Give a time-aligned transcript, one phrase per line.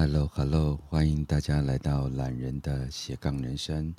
[0.00, 3.94] Hello，Hello，欢迎大家来到懒人的斜杠人生，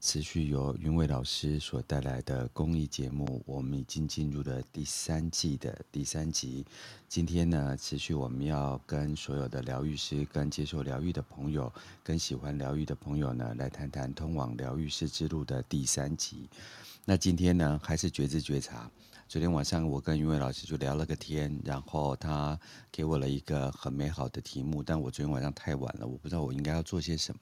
[0.00, 3.40] 持续由云伟老师所带来的公益节目。
[3.46, 6.66] 我们已经进入了第三季的第三集。
[7.08, 16.48] 今天呢，持续我们要跟所有的疗愈师、跟接受疗愈的朋友、跟喜欢疗愈的朋友呢，来谈谈通往疗愈师之路的第三集。
[17.04, 18.90] 那今天呢，还是觉知觉察。
[19.34, 22.56] 昨天晚上我跟云伟老师就聊了个天，然后他
[22.92, 27.40] 给我了一个很美好的题目，但我昨天晚上太晚了，我不知道我应该要做些什么。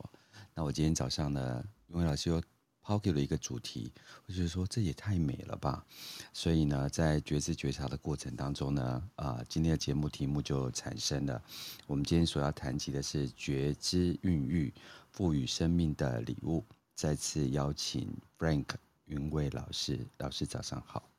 [0.55, 2.43] 那我今天早上呢，云伟老师又
[2.81, 3.93] 抛给了一个主题，
[4.27, 5.85] 我就说这也太美了吧。
[6.33, 11.43] 所以呢，在觉知觉察的过程当中呢，啊、今天的节目题目就产生了。
[11.87, 14.73] 我们今天所要谈及的是觉知孕育
[15.11, 16.65] 赋予生命的礼物。
[16.95, 18.69] 再次邀请 Frank
[19.05, 21.12] 云伟老师，老师早上好。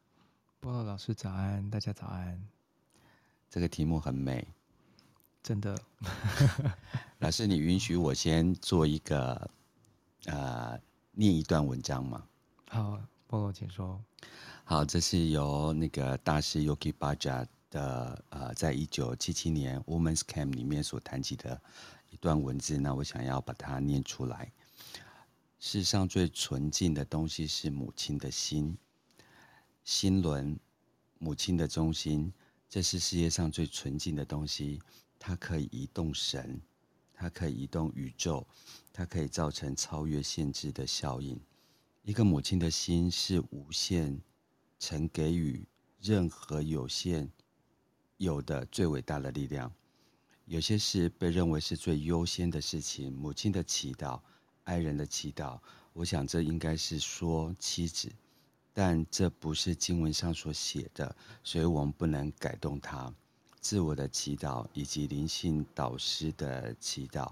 [0.64, 2.42] 菠萝老师早安，大家早安。
[3.50, 4.48] 这个题目很美，
[5.44, 5.78] 真的。
[7.20, 9.52] 老师，你允许我先做一个
[10.24, 10.80] 呃
[11.12, 12.24] 念一段文章吗？
[12.70, 12.98] 好，
[13.28, 14.02] 波罗请说。
[14.64, 21.62] 好，这是由那个大师 Yogi Bhajan 的呃，在一九七七年 Women's Camp 里面所谈及的
[22.10, 24.50] 一段文字，那我想要把它念出来。
[25.60, 28.78] 世上最纯净的东西是母亲的心。
[29.84, 30.58] 心轮，
[31.20, 32.32] 母亲的中心，
[32.70, 34.82] 这是世界上最纯净的东西。
[35.20, 36.62] 它可以移动神，
[37.14, 38.46] 它可以移动宇宙，
[38.92, 41.40] 它可以造成超越限制的效应。
[42.02, 44.22] 一个母亲的心是无限，
[44.80, 45.66] 曾给予
[46.02, 47.32] 任何有限
[48.18, 49.72] 有的最伟大的力量。
[50.46, 54.22] 有些事被认为是最优先的事情，母亲的祈祷，
[54.64, 55.60] 爱人的祈祷，
[55.94, 58.12] 我想这应该是说妻子。
[58.74, 63.14] 但这不是经文上所写的，所以我们不能改动它。
[63.62, 67.32] 自我的祈祷以及灵性导师的祈祷，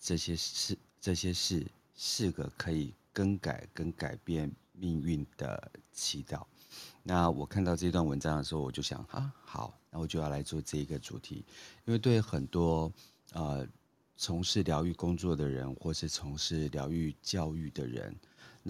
[0.00, 6.42] 这些事，这些事是个可以更改跟改变命运的祈祷。
[7.02, 11.44] 那我看到这段文章的时候，我就想啊，好，那我就要来做这一个主题，
[11.84, 12.92] 因为对很多
[13.32, 13.64] 呃
[14.16, 18.16] 从事疗愈工作的人，或是从事疗愈教育的人。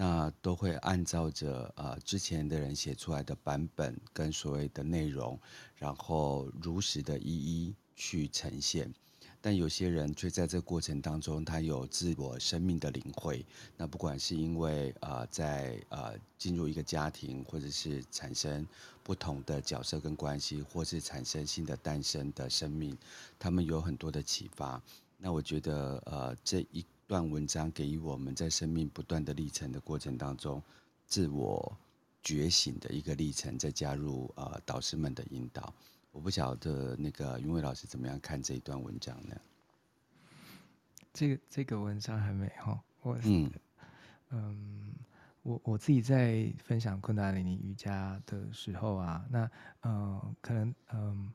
[0.01, 5.37] 那都会按照着呃之前的人写出来的版本跟所谓的内容，
[5.75, 8.89] 然后如实的一一去呈现，
[9.41, 13.45] 但有些人却在这过程当中，他有自我生命的领会。
[13.75, 18.65] 那不管是因为呃在呃进入一个家庭，或者是产生
[19.03, 22.97] 不同的角色跟关系，或是产生新的诞生的生命，
[23.37, 24.81] 他们有很多的启发。
[25.17, 26.85] 那我觉得呃这一。
[27.09, 30.61] 段文章给予我们在生命不断的历程的过程当中，
[31.07, 31.75] 自我
[32.21, 35.73] 觉醒的一个历程，再加入呃导师们的引导。
[36.11, 39.35] 我不晓得那个云伟老师怎么样看这一段文章呢？
[41.11, 43.51] 这个这个文章还没哈，我嗯
[44.29, 44.93] 嗯，
[45.41, 49.49] 我我自己在分享昆达里尼瑜伽的时候啊，那
[49.81, 51.33] 嗯、呃、可能嗯，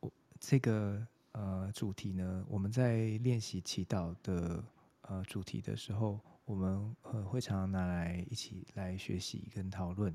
[0.00, 0.10] 我
[0.40, 1.06] 这个。
[1.36, 2.44] 呃，主题呢？
[2.48, 4.62] 我们在练习祈祷的
[5.02, 10.14] 呃主题的时候，我们呃会常常拿来一起来学习跟讨论，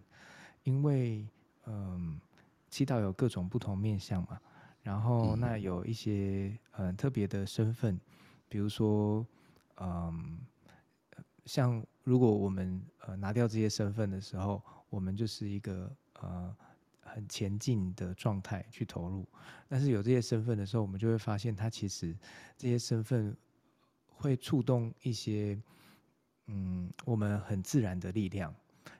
[0.63, 1.27] 因为
[1.65, 2.21] 嗯、呃，
[2.69, 4.39] 祈祷有各种不同面向嘛。
[4.81, 7.99] 然后那有一些很、呃、特别的身份，
[8.47, 9.27] 比如说
[9.75, 10.39] 嗯、
[11.09, 16.55] 呃，像如果我们呃拿掉这些身份的时候，我们就是一个呃。
[17.13, 19.27] 很前进的状态去投入，
[19.67, 22.15] 但是有这些身份的时候，我们就会发现，它其实
[22.57, 23.35] 这些身份
[24.07, 25.61] 会触动一些，
[26.47, 28.53] 嗯，我们很自然的力量，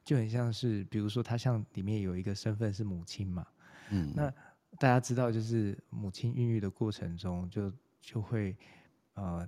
[0.03, 3.47] 就很像是，比如说，它像里面有一个身份是母亲嘛，
[3.89, 4.29] 嗯，那
[4.77, 8.55] 大家知道，就是母亲孕育的过程中就，就就会，
[9.13, 9.47] 呃，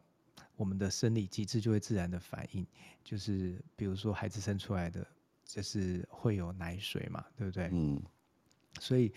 [0.56, 2.66] 我们的生理机制就会自然的反应，
[3.04, 5.06] 就是比如说孩子生出来的，
[5.46, 7.70] 就是会有奶水嘛，对不对？
[7.72, 8.02] 嗯。
[8.80, 9.14] 所以，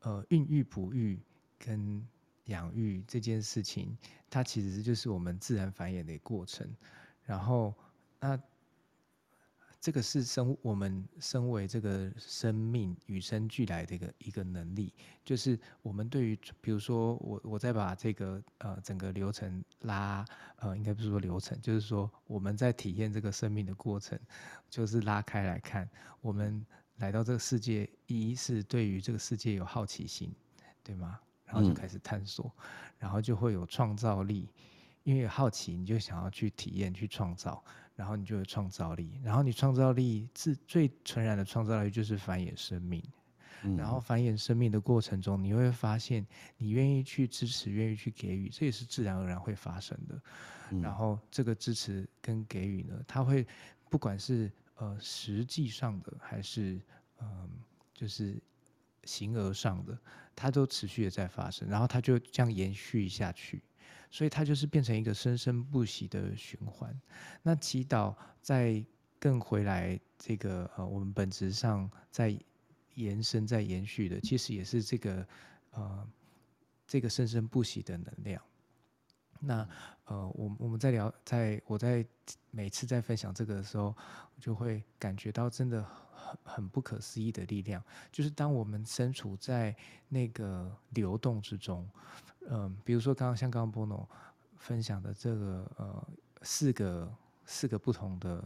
[0.00, 1.20] 呃，孕育、哺育
[1.58, 2.06] 跟
[2.46, 3.96] 养育这件事情，
[4.30, 6.66] 它其实就是我们自然繁衍的过程。
[7.24, 7.74] 然后，
[8.18, 8.40] 那
[9.80, 14.92] 这个是生我们身为这个生命与生俱来的一个一个能力，
[15.24, 20.24] 就是我们对于，比如说我我再把这个呃整个流程拉
[20.56, 24.18] 呃，应该不是说流程，就是说我们在体验这个生命的过程，
[24.70, 25.88] 就是拉开来看
[26.20, 26.64] 我们。
[26.98, 30.32] 来到这个世界，一是对于这个世界有好奇心，
[30.84, 31.18] 对吗？
[31.44, 32.62] 然后就开始探索，嗯、
[32.98, 34.48] 然后就会有创造力，
[35.02, 37.64] 因为有好奇，你就想要去体验、去创造，
[37.96, 43.02] 然后你就有创造力，然后你创造力自最纯然的创造力，就是繁衍生命。
[43.64, 46.24] 嗯、然后繁衍生命的过程中，你会发现，
[46.58, 50.22] 你愿意去支持，愿意去给予，这也是自然而然会发生的。
[50.70, 53.44] 嗯、然后这个支持跟给予呢，它会
[53.90, 56.80] 不管是呃实际上的，还是
[57.20, 57.50] 嗯、呃、
[57.94, 58.36] 就是
[59.04, 59.96] 形而上的，
[60.34, 63.62] 它都持续的在发生，然后它就这样延续下去。
[64.10, 66.98] 所以它就是变成一个生生不息的循环。
[67.42, 68.82] 那祈祷在
[69.18, 72.34] 更回来这个呃，我们本质上在
[72.94, 75.28] 延伸、在延续的，其实也是这个
[75.72, 76.08] 呃，
[76.86, 78.42] 这个生生不息的能量。
[79.40, 79.68] 那
[80.06, 82.04] 呃，我我们在聊，在我在
[82.50, 83.94] 每次在分享这个的时候，
[84.38, 89.74] 就会感觉到真的很很不可思议的力量，就是当我们身处在
[90.08, 91.88] 那个流动之中。
[92.50, 94.06] 嗯，比如说刚刚像刚刚 Bono
[94.56, 96.08] 分享的这个呃
[96.42, 97.14] 四个
[97.44, 98.42] 四个不同的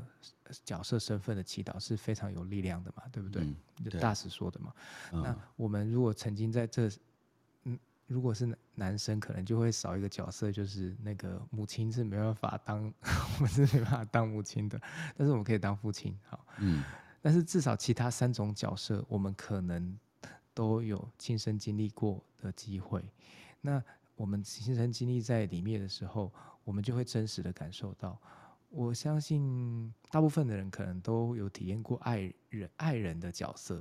[0.65, 3.47] 角色身份的祈祷是非常有力量的嘛，对不对？
[4.01, 4.73] 大师说的嘛。
[5.13, 6.93] 嗯、那我们如果曾经在这，嗯，
[8.07, 12.93] 如果是男生，可能就会少一个角色，就是那个母亲是没办法当，
[13.37, 14.81] 我们是没办法当母亲的，
[15.17, 16.47] 但是我们可以当父亲，好。
[16.59, 16.83] 嗯。
[17.25, 19.97] 但是至少其他三种角色，我们可能
[20.53, 23.01] 都有亲身经历过的机会。
[23.61, 23.81] 那
[24.17, 26.33] 我们亲身经历在里面的时候，
[26.65, 28.21] 我们就会真实的感受到。
[28.71, 33.81] 我相信大部分的人可能都有体验过爱人爱人的角色，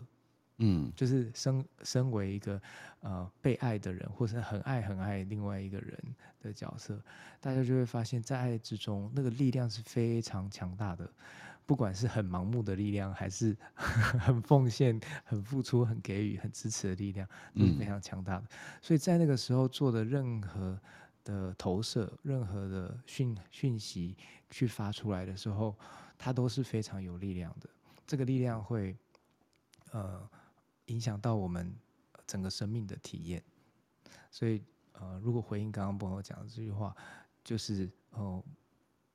[0.62, 2.62] 嗯，就是身身为一个
[3.02, 5.98] 呃被爱的人，或是很爱很爱另外一个人
[6.40, 6.98] 的角色，
[7.40, 11.10] 大家就会发现，在爱之中，那个力量是非常强大的。
[11.66, 17.25] 不管是很盲目的力量，还是很奉献、很付出、很给予、很支持的力量，
[17.56, 18.42] 都是非常强大的。
[18.42, 18.48] 嗯、
[18.81, 20.78] 所以在那个时候做的任何
[21.24, 24.18] 的投射、任何的讯讯息
[24.50, 25.74] 去发出来的时候，
[26.18, 27.69] 它都是非常有力量的。
[28.06, 28.98] 这个力量会
[29.92, 30.30] 呃
[30.91, 31.73] 影响到我们
[32.27, 33.41] 整个生命的体验。
[34.29, 34.61] 所以
[34.93, 36.95] 呃，如果回应刚刚朋友讲的这句话，
[37.43, 38.43] 就是呃，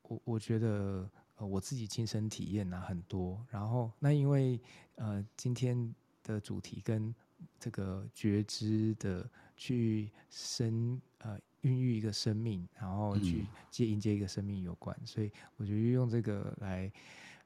[0.02, 1.08] 我我觉得。
[1.38, 4.58] 呃，我自己亲身体验了很多，然后那因为
[4.94, 7.14] 呃今天的主题跟
[7.60, 16.90] 这个觉知的去生呃孕育一个生命，然后去接迎接一个生命有关，嗯、所以我觉得用这个来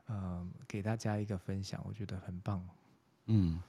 [0.07, 2.65] 呃给大家一个分享，我觉得很棒。
[3.27, 3.61] 嗯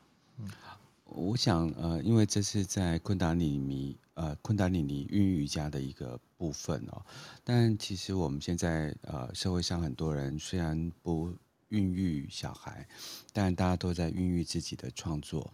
[1.05, 7.05] 我想，呃，因为这是在昆达里尼，呃，昆达里尼孕育瑜伽的一个部分哦。
[7.43, 11.33] 但其实我们现在，呃，社会上很多人虽然不
[11.69, 12.87] 孕育小孩，
[13.33, 15.53] 但大家都在孕育自己的创作，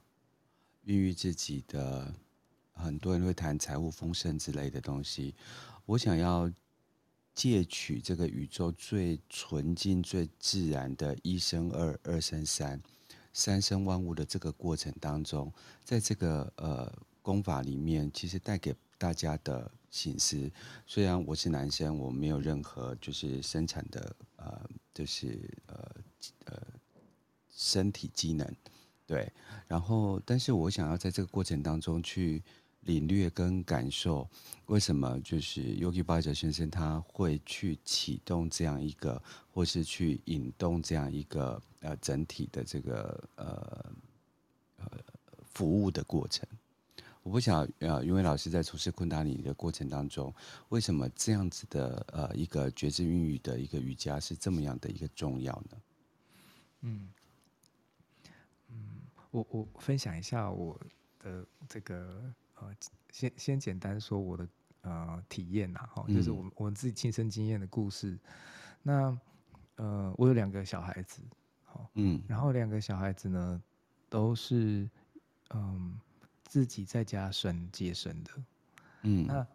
[0.85, 2.13] 孕育自己的。
[2.79, 5.33] 很多人会谈财务丰盛之类的东西。
[5.87, 6.47] 我想要
[7.33, 12.79] 借取这个宇宙最纯净、最自然的一生二，二生三。
[13.37, 15.53] 三生万物的这个过程当中，
[15.83, 16.91] 在这个呃
[17.21, 20.49] 功法里面，其实带给大家的醒思。
[20.87, 25.95] 虽然我是男生，我没有任何就是生产的呃，就是呃
[26.45, 26.57] 呃
[27.51, 28.51] 身体机能，
[29.05, 29.31] 对。
[29.67, 32.41] 然后，但是我想要在这个过程当中去。
[32.87, 34.27] 领略跟感受，
[34.67, 39.21] 为什么就是 Yogi b a j a 先生他会去启动这样一个，
[39.53, 43.93] 或是去引动这样一个呃整体的这个呃
[44.77, 44.85] 呃
[45.53, 46.47] 服务的过程？
[47.23, 50.33] 我不想呃，因为老师在从事昆达里的过程当中，
[50.69, 55.77] 为什么这样子的呃一个觉知孕育的一个瑜伽是这么样的一个重要呢？
[56.83, 57.09] 嗯
[58.69, 58.75] 嗯，
[59.31, 60.79] 我我分享一下我
[61.19, 62.33] 的这个。
[62.59, 62.73] 呃，
[63.11, 64.47] 先先简单说我的
[64.81, 68.17] 呃体验呐，哈，就是我们我们自己亲身经验的故事。
[68.81, 69.17] 那
[69.75, 71.21] 呃，我有两个小孩子，
[71.65, 73.61] 好，嗯，然后两个小孩子呢，
[74.09, 74.89] 都是
[75.53, 75.99] 嗯
[76.43, 78.31] 自己在家生接生的，
[79.03, 79.45] 嗯，那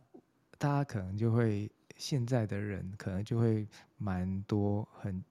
[0.59, 3.67] 大家可能就会现在的人可能就会
[3.99, 5.23] 蛮多很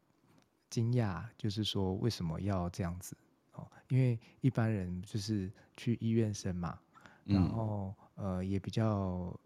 [0.69, 3.15] 惊讶，就是说为什么要这样子？
[3.53, 6.77] 哦，因为一般人就是去医院生嘛。
[7.25, 9.39] 然后呃也比较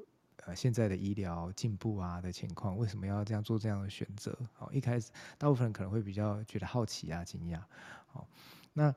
[0.45, 4.37] 呃现在的医疗进步啊的情况，为什么要这样做这样的选择？
[4.53, 7.61] 好，一开始大部分人可能会比较觉得好奇啊、惊讶。
[8.07, 8.27] 好，
[8.73, 8.93] 那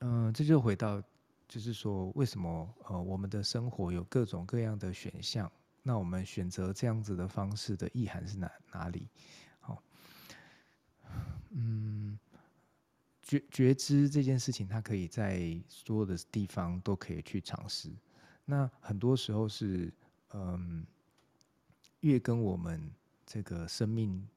[0.00, 1.02] 嗯、呃，这就回到
[1.48, 5.50] 就是说，为什么呃我们的生活有各种各样的选项？
[5.82, 9.08] 那我们选择这样子的方式的意涵是哪哪里？
[9.60, 9.82] 好，
[11.50, 12.18] 嗯。
[13.24, 17.90] 觉觉知这件事情，它可以在所有的地方都可以去尝试。
[18.44, 19.90] 那很多时候是，
[20.34, 20.86] 嗯，
[22.00, 22.90] 越跟我们
[23.24, 24.28] 这个生命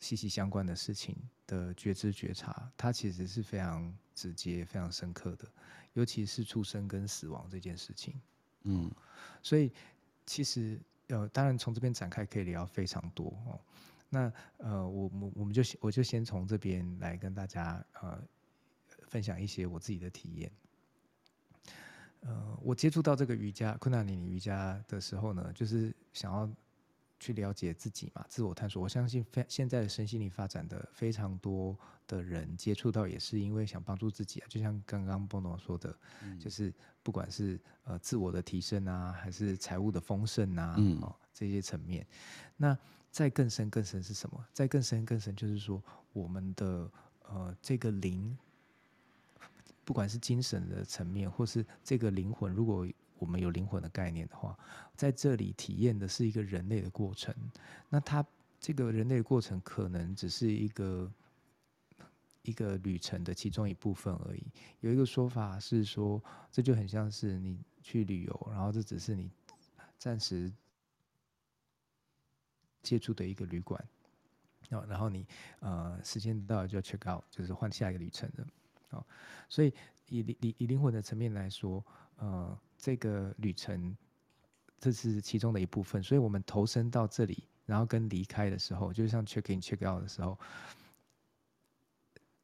[0.00, 1.14] 息息相关的事情
[1.46, 5.46] 的觉知觉察，它其实是非常直接、非常深刻的，
[5.92, 8.18] 尤其是出生跟死亡这件事情。
[8.62, 8.90] 嗯，
[9.42, 9.70] 所以
[10.24, 13.60] 其实呃，当然从这边展开可以聊非常多哦。
[14.08, 18.22] 那呃，我我我们就我就先从这边来跟大家呃
[19.08, 20.50] 分享一些我自己的体验。
[22.20, 26.50] 呃，我接触到这个瑜伽昆达里尼瑜伽的时候呢，就是想要
[27.18, 28.82] 去了解自己嘛，自我探索。
[28.82, 34.46] 我相信非现在的身心灵发展的非常多的人接触到，也是因为想帮助自己啊。
[34.48, 36.72] 就像刚刚 Bono 说的，嗯、就是
[37.02, 42.06] 不管是呃自我的提升啊，还是财务的丰盛啊，嗯、哦这些层面。
[42.56, 42.76] 那
[43.16, 44.46] 再更深更深是什么？
[44.52, 45.82] 再更深更深就是说，
[46.12, 46.90] 我们的
[47.26, 48.36] 呃这个灵。
[49.86, 52.86] 不管是精神的层面，或是这个灵魂，如果
[53.18, 54.54] 我们有灵魂的概念的话，
[54.94, 57.34] 在这里体验的是一个人类的过程。
[57.88, 58.22] 那它
[58.60, 61.10] 这个人类的过程，可能只是一个
[62.42, 64.42] 一个旅程的其中一部分而已。
[64.80, 69.30] 有一个说法是说，这就很像是你去旅游，然后这只是你
[69.98, 70.52] 暂时
[72.86, 73.84] 接触的一个旅馆，
[74.68, 75.26] 然后你
[75.58, 78.46] 呃时间到了就要 check out，就是换下一个旅程了。
[78.90, 79.04] 哦，
[79.48, 79.74] 所以
[80.08, 81.84] 以以以灵魂的层面来说，
[82.18, 83.96] 呃，这个旅程
[84.78, 86.00] 这是其中的一部分。
[86.00, 90.38] 所以我们投身到这里，然后跟离开的时候，就像 check in check out 的时候，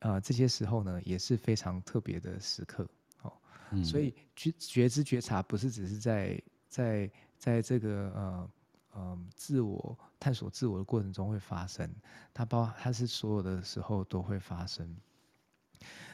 [0.01, 2.89] 呃，这些时候呢也是非常特别的时刻。
[3.23, 3.33] 哦，
[3.71, 8.51] 嗯、所以觉觉知觉察不是只是在在在这个呃
[8.95, 11.89] 嗯自我探索自我的过程中会发生，
[12.33, 14.97] 它包它是所有的时候都会发生。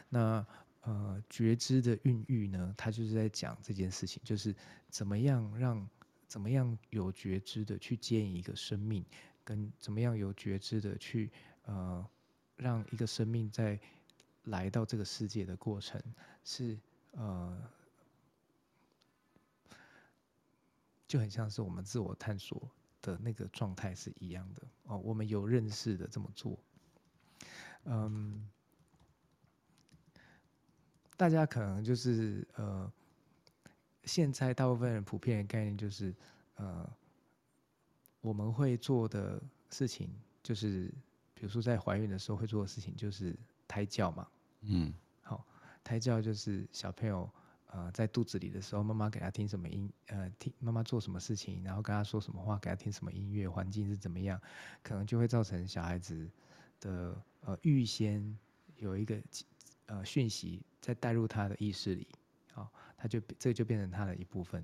[0.08, 0.47] 那
[0.82, 4.54] 呃，觉知的孕育呢，它就是在讲这件事情，就是
[4.88, 5.87] 怎么样让
[6.26, 9.04] 怎么样有觉知的去建一个生命，
[9.44, 11.30] 跟怎么样有觉知的去
[11.64, 12.06] 呃，
[12.56, 13.78] 让一个生命在
[14.44, 16.00] 来到这个世界的过程
[16.42, 16.78] 是
[17.12, 17.61] 呃，
[21.08, 22.70] 就很像是我们自我探索
[23.02, 24.98] 的那个状态是一样的哦。
[24.98, 26.56] 我们有认识的这么做，
[27.86, 28.48] 嗯。
[31.16, 32.88] 大家可能就是呃，
[34.04, 36.14] 现在大部分人普遍的概念就是
[36.54, 36.88] 呃，
[38.20, 40.08] 我们会做的事情
[40.44, 40.86] 就是，
[41.34, 43.36] 比如说在怀孕的时候会做的事情就是
[43.66, 44.28] 胎教嘛，
[44.60, 45.44] 嗯，好，
[45.82, 47.28] 胎教就是小朋友
[47.68, 54.40] 呃在肚子里的时候，妈妈给他听什么音，呃，听妈妈做什么事情，然后跟他说什么话，给他听什么音乐，环境是怎么样，
[54.82, 56.28] 可能就会造成小孩子
[56.80, 58.38] 的呃预先
[58.76, 59.18] 有一个。
[59.90, 62.06] 呃，讯息再带入他的意识里，
[62.52, 64.62] 好、哦，他就这就变成他的一部分。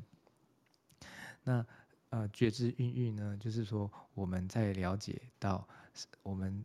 [1.43, 1.67] 那
[2.11, 5.67] 呃，觉知孕育呢，就是说我们在了解到
[6.23, 6.63] 我们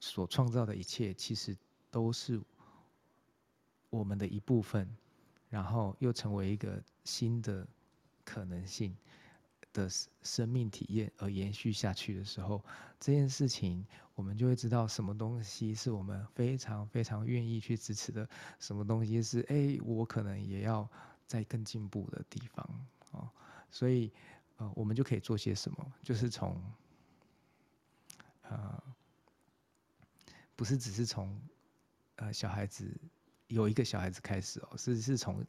[0.00, 1.54] 所创造的一切，其实
[1.90, 2.40] 都是
[3.90, 4.88] 我们的一部分，
[5.48, 7.66] 然后又成为一个新的
[8.24, 8.96] 可能性
[9.72, 9.88] 的
[10.22, 12.64] 生命体验而延续下去的时候，
[12.98, 20.88] 这件事情我们就会知道什么东西是我们非常非常愿意去支持的，什么东西是哎，我可能也要
[21.26, 23.28] 在更进步的地方哦。
[23.70, 24.10] 所以
[24.56, 26.58] 呃，我们就可以做些什么，就是从
[28.42, 28.82] 呃，
[30.54, 31.38] 不是只是从
[32.16, 32.98] 呃小孩子
[33.48, 35.44] 有一个小孩子开始哦，是是从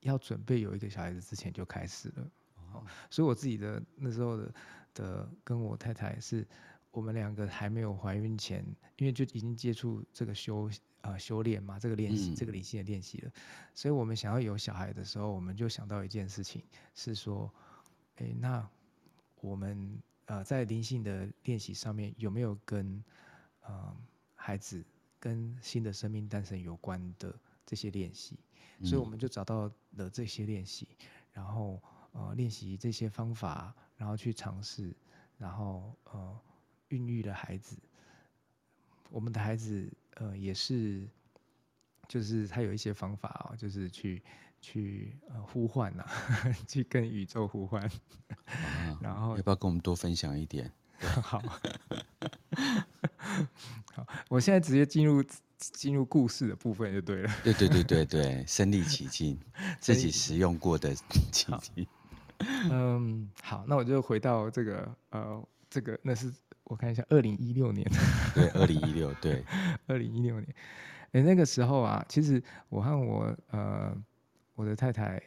[0.00, 2.30] 要准备有一个小孩子之前就开始了。
[2.72, 4.54] 哦所以我自己的那时候的
[4.94, 6.46] 的跟我太太是，
[6.92, 8.64] 我们两个还没有怀孕前，
[8.96, 10.70] 因为就已经接触这个修
[11.00, 13.32] 呃修炼嘛，这个练习、嗯、这个灵性的练习了，
[13.74, 16.62] 所以我们想要有小孩的时候，我们就想到一件事情，
[16.94, 17.52] 是说，
[18.16, 18.68] 诶，那
[19.40, 23.02] 我们呃在灵性的练习上面有没有跟
[23.62, 23.96] 呃
[24.36, 24.84] 孩子
[25.20, 28.40] 跟新的生命诞生有关的这些练习？
[28.82, 30.88] 所以我们就找到了这些练习，
[31.32, 31.80] 然后。
[32.12, 34.92] 呃，练习这些方法，然后去尝试，
[35.38, 36.40] 然后呃，
[36.88, 37.76] 孕育了孩子。
[39.10, 41.08] 我们的孩子呃也是，
[42.08, 44.20] 就是他有一些方法啊、哦，就是去
[44.60, 47.80] 去呃呼唤呐、啊， 去跟宇宙呼唤。
[48.46, 50.72] 啊、然后要不要跟我们多分享一点？
[51.22, 51.40] 好，
[53.94, 55.24] 好，我现在直接进入。
[55.74, 57.30] 进入故事的部分就对了。
[57.44, 59.38] 对对对对对，身历其境，
[59.78, 61.86] 自己使用过的奇迹。
[62.72, 66.32] 嗯，好，那我就回到这个呃，这个那是
[66.64, 67.86] 我看一下，二零一六年。
[68.34, 69.44] 对，二零一六，对，
[69.86, 70.54] 二零一六年。
[71.12, 73.94] 哎，那个时候啊，其实我和我呃
[74.54, 75.22] 我的太太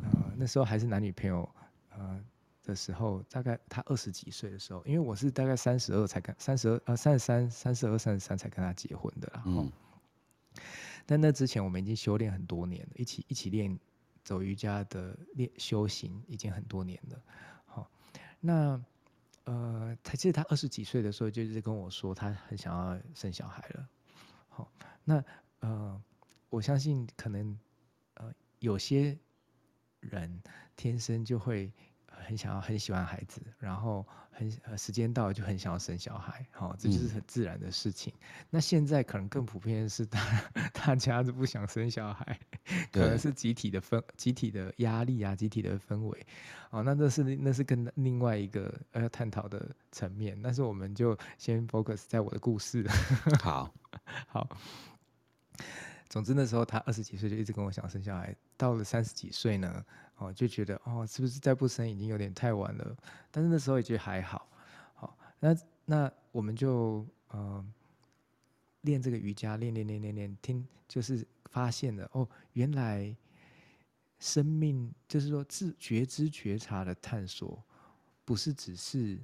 [0.00, 1.48] 呃那时候还是男女朋友
[1.90, 2.20] 呃
[2.64, 9.42] 的时候，大概他二十几岁的时候，因为我是大概三十二才跟三十二呃三十三三十二三十三才跟他结婚的啦。
[9.46, 9.70] 嗯。
[11.04, 13.76] 但那之前我们已经修炼很多年了，一起一起练
[14.22, 17.22] 走瑜伽的练修行已经很多年了。
[17.66, 17.90] 好，
[18.38, 18.80] 那
[19.44, 23.88] 呃，他记得他二十几岁的时候，就是跟我说他很想要生小孩了。
[24.48, 24.70] 好，
[25.04, 25.24] 那
[25.60, 26.00] 呃，
[26.50, 27.58] 我相信可能
[28.14, 29.18] 呃有些
[30.00, 30.42] 人
[30.76, 31.72] 天生就会。
[32.22, 38.12] 很想要很喜欢孩子，然后很时间到了就很想要生小孩，好，这就是很自然的事情。
[38.16, 40.20] 嗯、那现在可能更普遍的是大
[40.72, 42.38] 大家都不想生小孩，
[42.92, 46.26] 可能是集体的氛、集体的压力啊，集体的氛围。
[46.70, 50.40] 哦，那这是那是跟另外一个要探讨的层面。
[50.42, 52.86] 但是我们就先 focus 在我的故事。
[53.42, 53.72] 好，
[54.28, 54.48] 好。
[56.08, 59.84] 总之那时候他二十几岁就一直跟我想生小孩，到了三十几岁呢。
[60.22, 62.96] 哦，就觉得哦，是不是再不生已经有点太晚了？
[63.30, 64.48] 但是那时候也觉得还好。
[64.94, 67.64] 好，那那我们就呃
[68.82, 73.16] 练这个瑜伽，练练练练练，听就是发现了哦，原来
[74.20, 77.60] 生命就是说自觉知觉察的探索，
[78.24, 79.18] 不是只是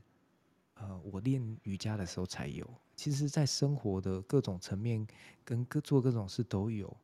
[0.74, 5.06] 呃我练瑜伽的时候才有，其实在生活的各种层面
[5.44, 6.96] 跟各做各种事都有，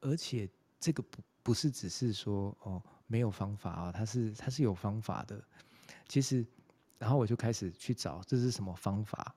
[0.00, 0.48] 而且
[0.80, 2.82] 这个不不是只是说哦。
[3.06, 5.42] 没有方法啊，它是它是有方法的。
[6.08, 6.44] 其实，
[6.98, 9.34] 然后我就开始去找这是什么方法，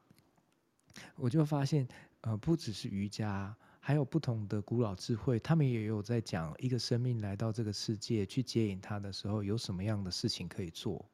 [1.15, 1.87] 我就发现，
[2.21, 11.05] 呃，不只是瑜伽，还有不同的古老智慧，他们也有在讲一个生命来到这个世界去接引他的时候，有什么样的事情可以做。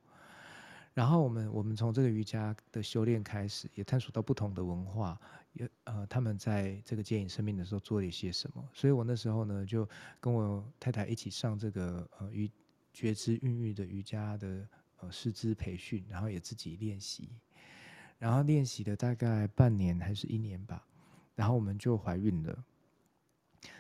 [0.94, 5.20] 然后我们我们从这个瑜伽的修炼开始，也探索到不同的文化，
[5.54, 8.64] 也呃他们在这个接引生命的时候做了一些什么。
[8.74, 9.88] 所以我那时候呢，就
[10.20, 12.50] 跟我太太一起上这个呃瑜
[12.92, 14.68] 觉知孕育的瑜伽的
[15.00, 17.30] 呃师资培训，然后也自己练习，
[18.20, 20.86] 然后练习了大概半年还是一年吧，
[21.36, 22.64] 然后我们就怀孕了。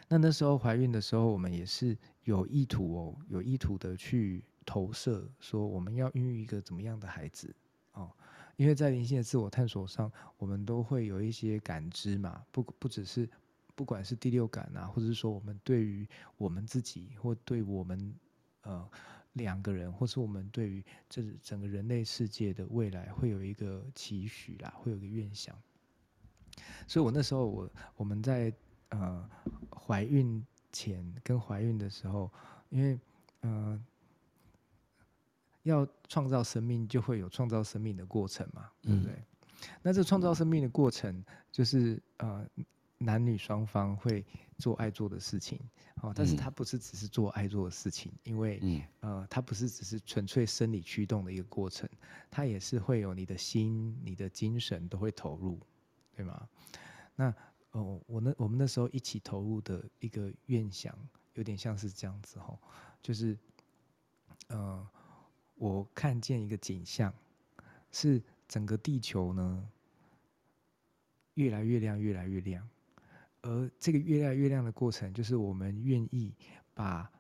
[0.08, 4.44] 那那时候怀孕的时候，我们也是有意图哦，有意图的去。
[4.66, 7.54] 投射说我们要孕育一个怎么样的孩子？
[8.56, 13.28] 因为在灵性的自我探索上，我们都会有一些感知嘛，不不只是
[13.76, 18.14] 不管是第六感啊，或者是说我们对于我们自己或对我们
[18.62, 18.88] 呃
[19.34, 25.56] 两个人，或是我们对于这整个人类世界的未来，会有一个期许啦，会有一个愿想。
[26.88, 28.54] 所以我那时候我我们在
[28.90, 29.30] 呃
[29.72, 32.32] 怀孕前跟怀孕的时候，
[32.70, 33.00] 因为
[33.42, 33.84] 呃。
[35.64, 39.14] 要创造生命，就会有创造生命的过程嘛，对不对？
[39.14, 39.26] 嗯、
[39.82, 42.46] 那这创造生命的过程，就是呃，
[42.98, 44.26] 男女双方会
[44.58, 45.58] 做爱做的事情，
[46.02, 51.90] 哦，但是它不是只是做爱做的事情，因为、嗯、呃，它不是只是纯粹生理驱动的一个过程，
[52.30, 55.58] 它也是会有你的心、你的精神都会投入，
[56.14, 56.48] 对吗？
[57.16, 57.34] 那
[57.72, 60.94] 哦，我那我们那时候一起投入的一个愿想，
[61.36, 62.60] 有点像是这样子哦，
[63.02, 63.38] 就是
[64.50, 64.86] 呃。
[65.56, 67.14] 我看见一个景象，
[67.92, 69.70] 是整个地球呢
[71.36, 72.68] 越来越亮，越来越亮。
[73.42, 76.34] 而这个越来越亮的过程，就是我们愿意
[76.74, 77.12] 把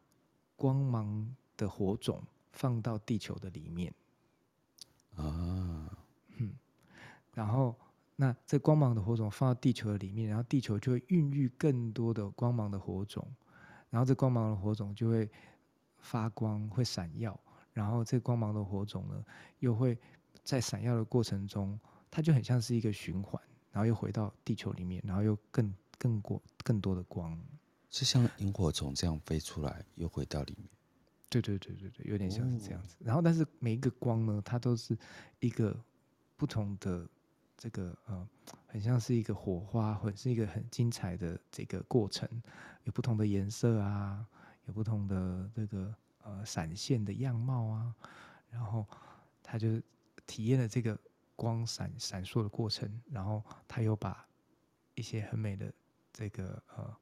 [0.55, 3.93] 光芒的火种放到地球的里面。
[5.15, 5.97] 啊，
[6.37, 6.53] 嗯，
[7.33, 7.75] 然后
[8.15, 13.29] 那这光芒的火种放到地球的里面，然后地球就会孕育更多的光芒的火种，
[13.89, 15.29] 然后这光芒的火种就会
[15.99, 17.37] 发光，会闪耀。
[17.73, 19.25] 然后这光芒的火种呢，
[19.59, 19.97] 又会
[20.43, 21.79] 在闪耀的过程中，
[22.11, 27.35] 它就很像是一个循环，然后又回到地球里面，然后又更更过更多的光，
[27.89, 30.69] 是像萤火虫这样飞出来，又回到里面。
[31.29, 32.95] 对对对对对，有点像是这样子。
[32.99, 34.95] 哦、然后，但是每一个光呢，它都是
[35.39, 35.75] 一个
[36.37, 37.09] 不同的
[37.57, 38.27] 这个呃，
[38.67, 42.29] 很像是一个火花，或者是一个很精彩的这个过程，
[42.83, 44.23] 有不同的颜色啊，
[44.65, 45.91] 有不同的这个。
[46.25, 47.93] 呃，闪现的样貌啊，
[48.49, 48.87] 然后
[49.41, 49.81] 他就
[50.25, 50.97] 体验了这个
[51.35, 54.25] 光闪闪烁的过程，然后他又把
[54.95, 55.69] 一些很美的
[56.13, 56.95] 这个呃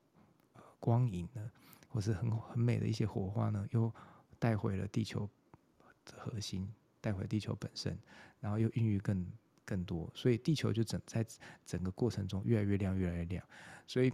[0.80, 1.52] 光影呢，
[1.88, 3.94] 或是很很美的一些火花呢，又
[4.40, 5.30] 带回了地球
[6.04, 6.68] 的核心，
[7.00, 7.96] 带回地球本身，
[8.40, 9.32] 然后又孕育更
[9.64, 11.24] 更多，所以地球就整在
[11.64, 13.46] 整个过程中越来越亮，越来越亮。
[13.86, 14.12] 所以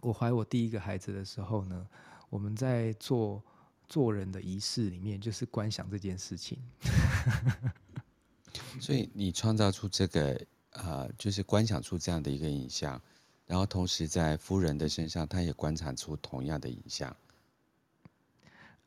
[0.00, 1.86] 我怀我第一个孩子的时候呢，
[2.30, 3.44] 我们在做。
[3.88, 6.58] 做人的仪式里面，就是观想这件事情。
[8.80, 13.00] 所以你创造出这个，呃，就是观想出这样的一个影像，
[13.46, 17.14] 然后同时在夫人的身上，他也观察出同样的影像。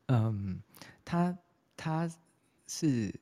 [0.06, 0.60] 嗯，
[1.04, 1.36] 他
[1.76, 2.10] 他
[2.66, 3.14] 是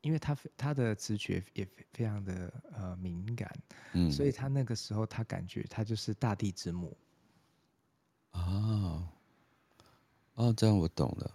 [0.00, 3.52] 因为他他的直觉也非常的呃敏感，
[3.92, 6.96] 嗯，所以他那个时候他感觉他就是大地之母。
[8.32, 9.08] 哦，
[10.40, 11.30] 哦，这样我懂了。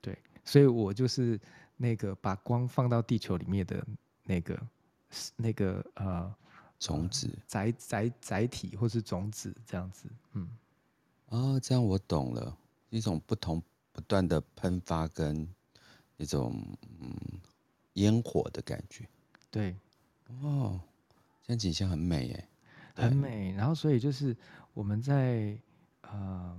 [0.00, 1.40] 对，所以我就是
[1.76, 3.84] 那个把光放到地球里面的
[4.22, 4.66] 那个
[5.34, 6.32] 那个呃
[6.78, 10.48] 种子载载载体或是种子这样子，嗯，
[11.26, 12.56] 哦，这样我懂了，
[12.88, 15.48] 一种不同不断的喷发跟
[16.16, 16.64] 一种
[17.00, 17.12] 嗯
[17.94, 19.08] 烟火的感觉。
[19.50, 19.74] 对，
[20.40, 20.80] 哦，
[21.42, 22.48] 这样景象很美耶，
[22.94, 23.50] 很美。
[23.54, 24.36] 然后所以就是
[24.72, 25.58] 我们在。
[26.06, 26.56] 呃，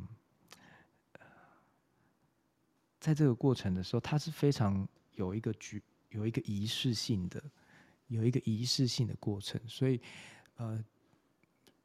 [3.05, 7.43] 在这个过程的时候，它是非常有一个局，有一个仪式性的，
[8.07, 9.61] 有一个仪式性的过程。
[9.67, 10.01] 所以，
[10.55, 10.83] 呃，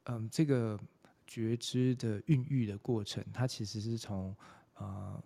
[0.05, 0.79] 嗯、呃，这个
[1.27, 4.35] 觉知的孕育的过程，它其实是从
[4.73, 5.23] 呃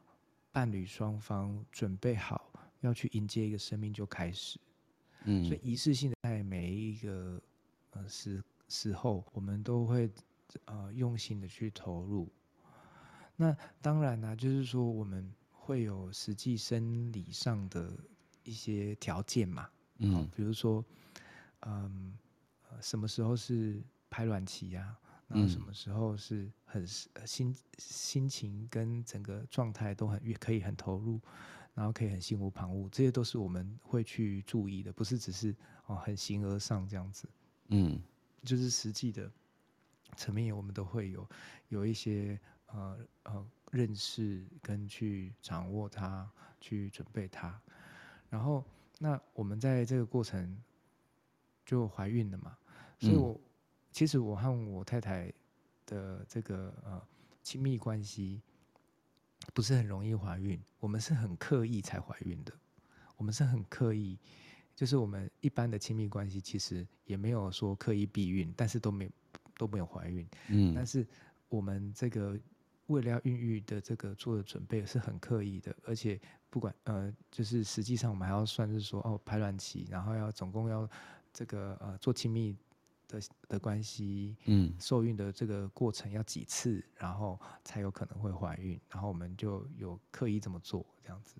[0.51, 4.59] 伴侣双方准备好要去迎接一个生命就开始。
[5.23, 7.41] 嗯，所以仪式性的在每一个
[7.91, 10.11] 呃时时候，我们都会。
[10.65, 12.29] 呃，用心的去投入。
[13.35, 15.29] 那当然呢、啊，就是说我们
[15.65, 17.91] 会有实际生理上的
[18.43, 20.85] 一些条件嘛，嗯，比如说，
[21.61, 22.15] 嗯，
[22.81, 25.01] 什么时候是排卵期呀、啊？
[25.27, 31.19] 然后什么时候是很心心情跟整个状态都很可以很投入，
[31.73, 35.55] 然后可以很心无旁骛，这些都是我们会去注意的，不是只是
[35.87, 37.27] 哦很形而上这样子，
[37.69, 37.99] 嗯，
[38.43, 39.31] 就是实际的。
[40.15, 41.27] 层面我们都会有
[41.67, 47.59] 有一些呃呃认识跟去掌握它，去准备它，
[48.29, 48.63] 然后
[48.99, 50.57] 那我们在这个过程
[51.65, 52.57] 就怀孕了嘛，
[52.99, 53.41] 所以我、嗯、
[53.91, 55.31] 其实我和我太太
[55.85, 57.01] 的这个呃
[57.43, 58.41] 亲密关系
[59.53, 62.53] 不是很容易怀孕，我们是很刻意才怀孕的，
[63.17, 64.17] 我们是很刻意，
[64.75, 69.09] 就是我们一般的亲密关系其实也没有说刻意避孕，但是都没。
[69.57, 71.07] 都没有怀孕，嗯，但是
[71.47, 72.37] 我们这个
[72.87, 76.19] 为了要孕育的这个做的准备是很刻意的，而且
[76.49, 80.89] 不管呃，就是实际上我们还要算是说哦排卵期，然后要总共要
[81.33, 82.55] 这个呃做亲密
[83.07, 91.35] 的的关系，嗯，受孕的这个过程要几次，然后才有可能会怀孕，然后我们就有刻意这么做这样子，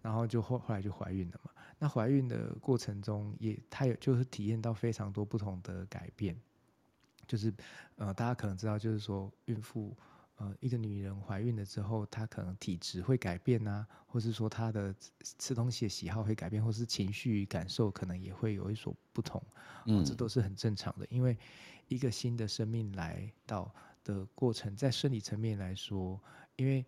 [0.00, 1.50] 然后就后后来就怀孕了嘛。
[1.78, 6.34] 那怀孕的过程中也，她有就是体验到非常多不同的改变。
[7.26, 7.52] 就是，
[7.96, 9.92] 呃，大家可能知道，就是说，孕妇，
[10.36, 14.94] 呃，一个女人怀孕了之后，她可能体质会改变呐、啊，或是说她的
[15.38, 19.42] 吃东西的喜好会改变，或是情绪感受可能也会有一所不同，
[19.86, 21.06] 嗯，这都是很正常的。
[21.08, 21.38] 因为
[21.88, 26.20] 一个新的生命来到的过程，在生理层面来说，
[26.56, 26.84] 因为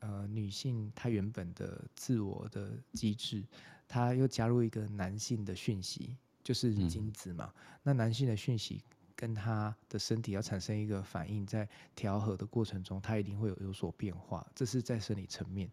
[0.00, 3.42] 呃，女性她原本的自我的机制，
[3.88, 8.82] 她又加入一个男性的讯息，就是精子嘛，嗯、那男性的讯息。
[9.20, 14.46] 跟他的身体要产生一个反应，在调和的过程中，他一定会有有所变化。
[14.54, 15.70] 这是在生理层面，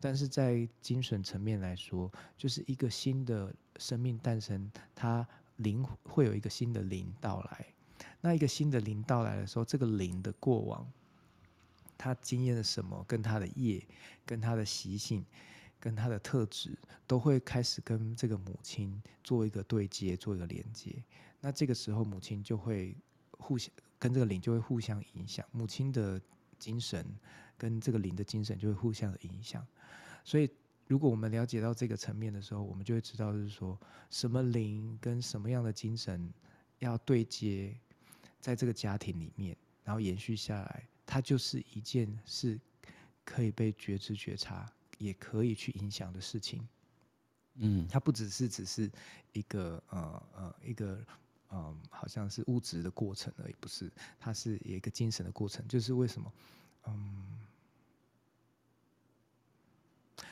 [0.00, 5.24] 但是在精神层面来说，就是一个新的生命诞生，它
[5.58, 7.66] 灵会有一个新的灵到来。
[8.20, 10.84] 那一个新的灵到来的时候，这个灵的过往，
[11.96, 13.80] 他经验了什么，跟他的业，
[14.26, 15.24] 跟他的习性，
[15.78, 21.00] 跟他的特质，都会开始跟这个母亲做一个对接，做一个连接。
[21.40, 22.96] 那这个时候，母亲就会
[23.30, 26.20] 互相跟这个灵就会互相影响，母亲的
[26.58, 27.06] 精神
[27.56, 29.64] 跟这个灵的精神就会互相的影响。
[30.24, 30.50] 所以，
[30.88, 33.78] 如果我们了解到这个层面的时候，我们就会知道，就是说
[34.10, 36.28] 什么灵跟什么样的精神
[36.80, 37.72] 要对接，
[38.40, 42.58] 在这个家庭里面，然后延续下来，它就是一件是
[43.24, 46.68] 可以被觉知觉察，也可以去影响的事情。
[47.60, 48.90] 嗯，它不只是只是
[49.32, 51.00] 一个呃呃一个。
[51.50, 55.66] 嗯，好像是物质的过程而已，不是，它是一个精神的过程。
[55.68, 56.32] 就是为什么？
[56.86, 57.26] 嗯，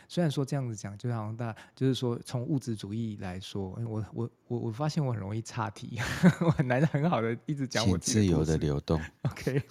[0.09, 5.99] 虽然说这样子讲，就好像大，就是说从物质主义来说，我我我我发现我很容易岔题，
[6.40, 9.01] 我很难很好的一直讲我自由的流动。
[9.23, 9.62] OK，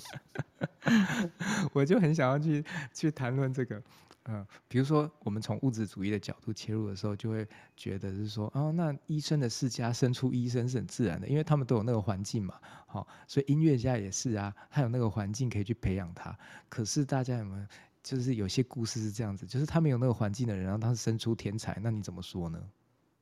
[1.73, 3.81] 我就很想要去去谈论这个。
[4.27, 12.55] 嗯，比如说我们从物质主义的角度切入的时候，就会觉得是说，哦，那医生的世家生出医生是很自然的，因为他们都有那个环境嘛，
[12.87, 16.35] 好，所以音乐家也是啊，他有那个环境可以去培养他。
[16.69, 17.65] 可是大家有没有，
[18.05, 22.61] 就是有些故事是这样子，就是他没有那个环境的人，然后他是生出天才，那你怎么说呢？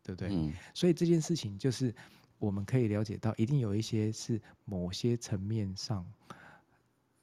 [0.04, 0.28] 对不对？
[0.32, 0.52] 嗯。
[0.74, 1.96] 所以这件事情就是
[2.38, 6.06] 我们可以了解到，一定有一些是某些层面上。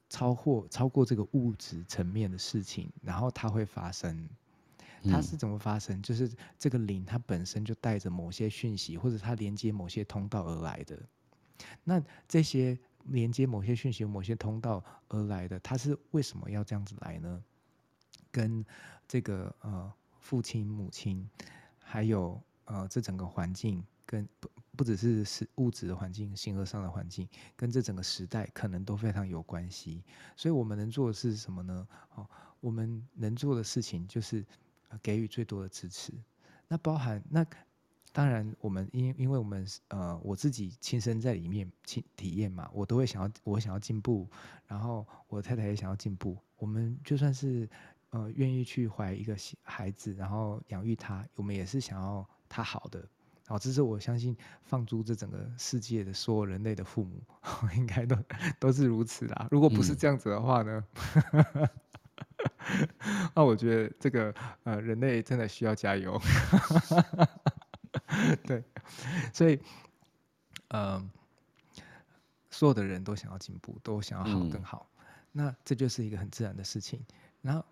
[0.09, 4.27] 超过超过这个物质层面的事情，然后它会发生。
[5.05, 6.01] 它是怎么发生？
[6.01, 11.01] 就是这个灵它本身就带着某些讯息，或者它连接某些通道而来的。
[11.85, 17.41] 那这些连接某些讯息、某些通道而来的，它是为什么要这样子来呢？
[18.31, 18.65] 跟
[19.07, 21.29] 这个呃父亲、母亲，
[21.79, 30.01] 还有呃这整个环境，跟不不只是是物质的环境、性格上的环境，跟这整个时代可能都非常有关系。
[30.37, 31.87] 所以我们能做的是什么呢？
[32.15, 32.25] 哦，
[32.61, 34.45] 我们能做的事情就是
[35.03, 36.13] 给予最多的支持。
[36.67, 37.45] 那包含那
[38.13, 44.27] 当然，我们因因为我们呃我自己亲身在里面亲体验嘛，我都会想要我想要进步，
[44.67, 46.37] 然后我太太也想要进步。
[46.57, 47.69] 我们就算是。
[48.11, 53.07] 呃，愿意去怀一个孩子，然后养育他，我们也是想要他好的。
[53.47, 57.21] 好，这是我相信放逐这整个世界的所有人类的父母，
[57.75, 58.17] 应该都
[58.59, 59.47] 都是如此啦。
[59.49, 60.83] 如果不是这样子的话呢？
[61.31, 61.69] 嗯、
[63.33, 66.21] 那我觉得这个呃，人类真的需要加油。
[68.43, 68.63] 对，
[69.33, 69.57] 所以，
[70.67, 71.09] 嗯、呃，
[72.49, 74.89] 所有的人都想要进步，都想要好更好。
[74.97, 77.01] 嗯、那这就是一个很自然的事情。
[77.41, 77.65] 然后。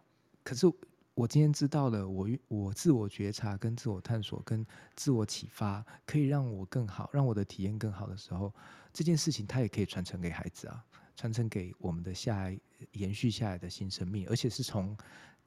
[0.50, 0.66] 可是
[1.14, 8.52] 我今天知道了，我我自我觉察、跟自我探索、跟自我启发，可以让我更好，让我的体验更好的时候，
[8.92, 10.84] 这件事情它也可以传承给孩子啊，
[11.16, 12.60] 传承给我们的下一
[12.94, 14.98] 延续下来的新生命，而且是从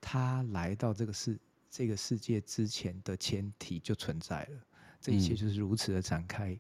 [0.00, 1.36] 他来到这个世
[1.68, 4.60] 这个世界之前的前提就存在了，
[5.00, 6.56] 这一切就是如此的展开，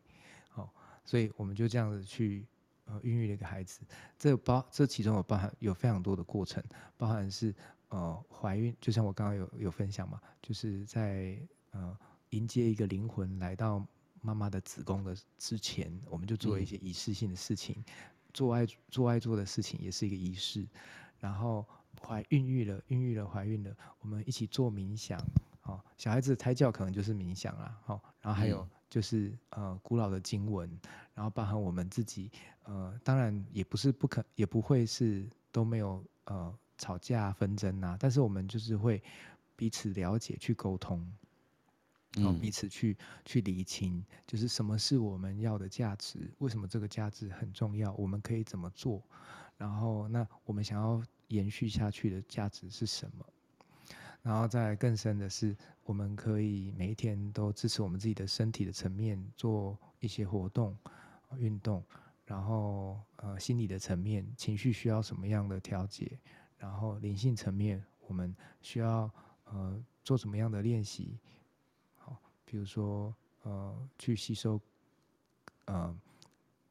[0.48, 0.70] 好、嗯哦，
[1.04, 2.44] 所以我们就这样子去
[2.86, 3.82] 呃孕育了一个孩子，
[4.18, 6.60] 这包这其中有包含有非常多的过程，
[6.96, 7.54] 包含是。
[7.92, 11.38] 呃，怀孕就像我刚刚有有分享嘛，就是在
[11.72, 11.94] 呃
[12.30, 13.86] 迎接一个灵魂来到
[14.22, 17.84] 妈妈的子宫的之前，我们就做了一些仪式性的事情，嗯、
[18.32, 20.66] 做爱做爱做的事情也是一个仪式，
[21.20, 21.66] 然后
[22.00, 25.20] 怀孕育了孕育了怀孕了，我们一起做冥想，
[25.60, 30.66] 好、哦，小孩子胎教可能就是冥想啦，好、哦，然后还有就是呃古老的经文，
[31.12, 32.30] 然后包含我们自己，
[32.62, 36.58] 呃，当然也不是不可也不会是都没有呃。
[36.78, 39.02] 吵架纷争啊，但是我们就是会
[39.56, 41.06] 彼此了解，去沟通，
[42.14, 49.02] 然后彼此去去厘清，就是什么是我们要的价值，为什么这个价值很重要，我们可以怎么做，
[49.56, 53.24] 然后那我们想要延续下去的价值是什么？
[54.22, 60.76] 然后再更深的是，我们可以每一天都支持我们自己的身体的层面做一些活动、
[61.38, 61.82] 运动，
[62.24, 66.18] 然后呃心理的层面，情绪需要什么样的调节？
[66.62, 69.10] 然后灵性层面，我们需要
[69.46, 71.18] 呃做什么样的练习？
[71.96, 74.60] 好，比如说呃去吸收
[75.64, 75.92] 呃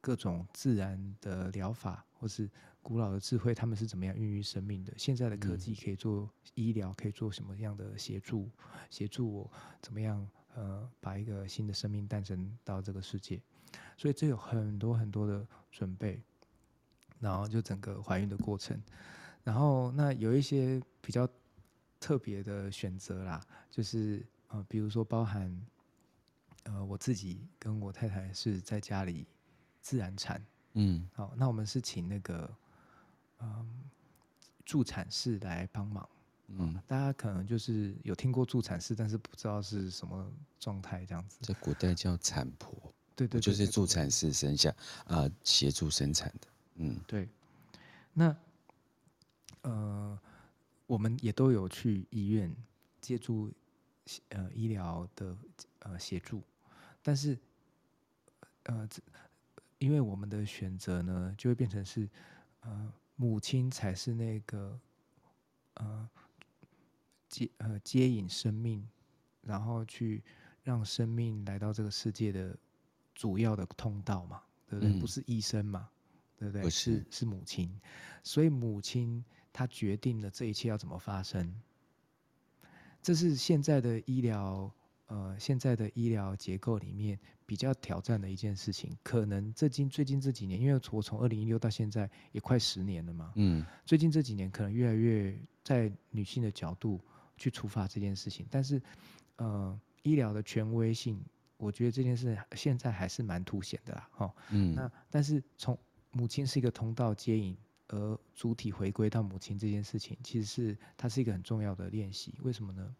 [0.00, 2.48] 各种自然的疗法，或是
[2.80, 4.94] 古老的智慧，他们是怎么样孕育生命的？
[4.96, 8.48] 现在的科技可以做医疗，可以做什么样的协助？
[8.88, 9.50] 协助我
[9.82, 13.38] 怎么样呃把一个新的生命诞生到这个世界？
[13.98, 16.22] 所以这有很多很多的准备，
[17.20, 18.82] 然后就整个怀孕的过程。
[19.44, 21.28] 然后，那有一些比较
[21.98, 25.60] 特别的选择啦，就是呃，比如说包含
[26.62, 29.26] 呃，我自己跟我太太是在家里
[29.80, 30.40] 自然产，
[30.74, 32.48] 嗯，好，那我们是请那个
[33.40, 33.90] 嗯
[34.64, 36.08] 助产士来帮忙，
[36.46, 41.38] 嗯，大家可能就是有听过助产士，但是不知道是什么状态这样子。
[41.42, 42.72] 在古代叫产婆，
[43.16, 44.72] 对对，对，就是助产士生下
[45.04, 47.28] 啊，协助生产的，嗯，对，
[48.12, 48.36] 那。
[49.62, 50.18] 呃，
[50.86, 52.52] 我们也都有去医院
[53.00, 53.48] 借助
[54.30, 55.36] 呃医疗的
[55.78, 56.42] 呃协助，
[57.00, 57.38] 但是
[58.64, 58.88] 呃，
[59.78, 62.08] 因为我们的选择呢，就会变成是
[62.62, 64.78] 呃母亲才是那个
[65.74, 66.10] 呃
[67.28, 68.84] 接呃接引生命，
[69.42, 70.24] 然后去
[70.64, 72.58] 让生命来到这个世界的
[73.14, 74.92] 主要的通道嘛，对不对？
[74.92, 75.88] 嗯、不是医生嘛，
[76.36, 76.68] 对不对？
[76.68, 77.72] 是是，是母亲，
[78.24, 79.24] 所以母亲。
[79.52, 81.54] 他决定了这一切要怎么发生，
[83.02, 84.72] 这是现在的医疗，
[85.06, 88.96] 呃，现在的医疗结构里面比较挑战的一件事情。
[89.02, 96.98] 可能最近最近这几年，因为我从二零一六到现在也快十年了嘛，嗯，最近这几年可能越来越在女性的角度
[97.36, 98.46] 去出发这件事情。
[98.50, 98.80] 但是，
[99.36, 101.22] 呃，医疗的权威性，
[101.58, 105.78] 我觉得这件事现在还是蛮凸显的啦，哈，嗯，那但是从
[106.12, 107.54] 母亲是一个通道接引。
[107.92, 112.34] 而主体回归到母亲这件事情，其实是它是一个很重要的练习。
[112.42, 112.96] 为什么呢？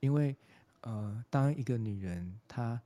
[0.00, 0.36] 因为
[0.80, 2.80] 呃，当一个女人她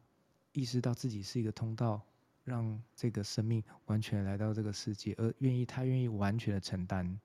[0.53, 2.03] 意识到自己是一个通道，
[2.45, 7.19] 让这个生命完全来到这个世界，而愿意她愿意完全的承担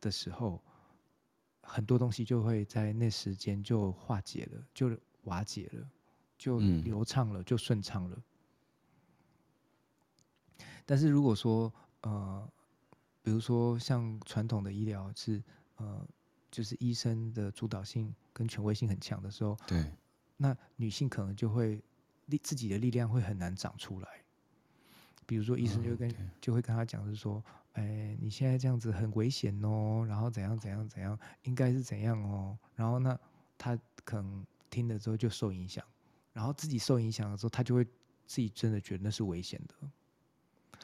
[0.00, 0.60] 的时候，
[1.62, 4.90] 很多东西就会在那时间就化解了，就
[5.24, 5.88] 瓦解了，
[6.36, 8.20] 就流畅了，嗯、就顺畅了。
[10.84, 12.50] 但是如果说呃，
[13.30, 15.40] 比如说像传统的医疗是
[15.76, 16.04] 呃，
[16.50, 19.88] 就是医生的主导性跟权威性很强的时候，对，
[20.36, 21.80] 那女性可能就会
[22.26, 24.08] 力自己的力量会很难长出来。
[25.26, 27.40] 比如说医生就跟、嗯、就会跟他讲，是说，
[27.74, 33.16] 哎，你现在这样子很危险哦，然后怎样怎样怎样，应该是怎样哦，然后那，
[33.56, 35.84] 他可能听了之后就受影响，
[36.32, 37.84] 然后自己受影响的时候，他就会
[38.26, 39.88] 自己真的觉得那是危险的。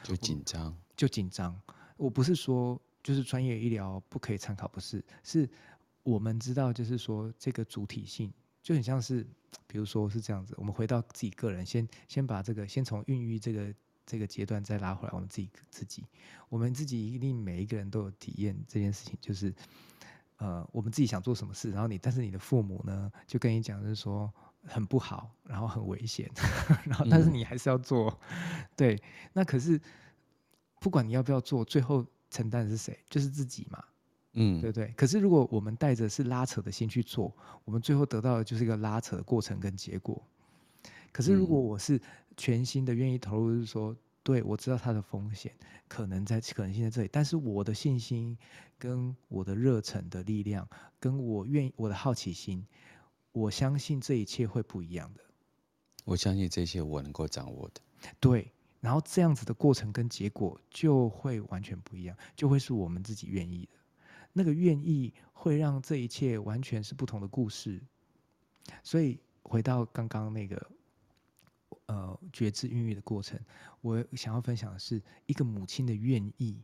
[0.05, 1.61] 就紧张，就紧张。
[1.97, 5.49] 我不是说就是专业医疗不可以参考，不是，是
[6.03, 8.33] 我们知道，就是说这个主体性
[8.63, 9.27] 就很像是，
[9.67, 10.55] 比如说是这样子。
[10.59, 16.05] 我们回到自己个人，先先把这个，先从孕育这个这个阶段再拉回来，我们自己自己，
[16.49, 19.55] 我们自己一定每一个人都有体验这件事情，就是
[20.37, 24.33] 呃，我们自己想做什么事，然后你，但是你的父母呢，就跟你讲，就是说。
[24.69, 26.29] 很不好，然后很危险，
[26.87, 29.01] 然后但是你还是要做，嗯、 对。
[29.33, 29.81] 那可是
[30.87, 32.97] 不管你要不要做，最后承担的是谁？
[33.11, 33.85] 就是自己嘛，
[34.35, 34.87] 嗯，对不对？
[34.97, 40.23] 可是如果我们带着是拉扯的心去做，我们最后得到的就是一个拉扯的过程跟结果。
[41.11, 42.01] 可是如果我是
[42.37, 45.53] 全心的愿意投入，就是说，对，我知道它的风险
[45.89, 48.39] 可能在可能性在这里，但是我的信心
[48.79, 50.69] 跟我的热忱的力量，
[51.01, 52.65] 跟我愿意我的好奇心。
[53.33, 55.21] 我相信这一切会不一样的。
[56.05, 57.81] 我相信这些我能够掌握的。
[58.21, 58.53] 对，
[58.87, 63.73] 然后这样子的过程跟结果就会完全不一样，就会是我们自己愿意的。
[64.33, 67.83] 那个愿意会让这一切完全是不同的故事。
[68.85, 70.71] 所以回到刚刚那个
[71.87, 73.37] 呃觉知孕育的过程，
[73.81, 76.63] 我想要分享的是一个母亲的愿意，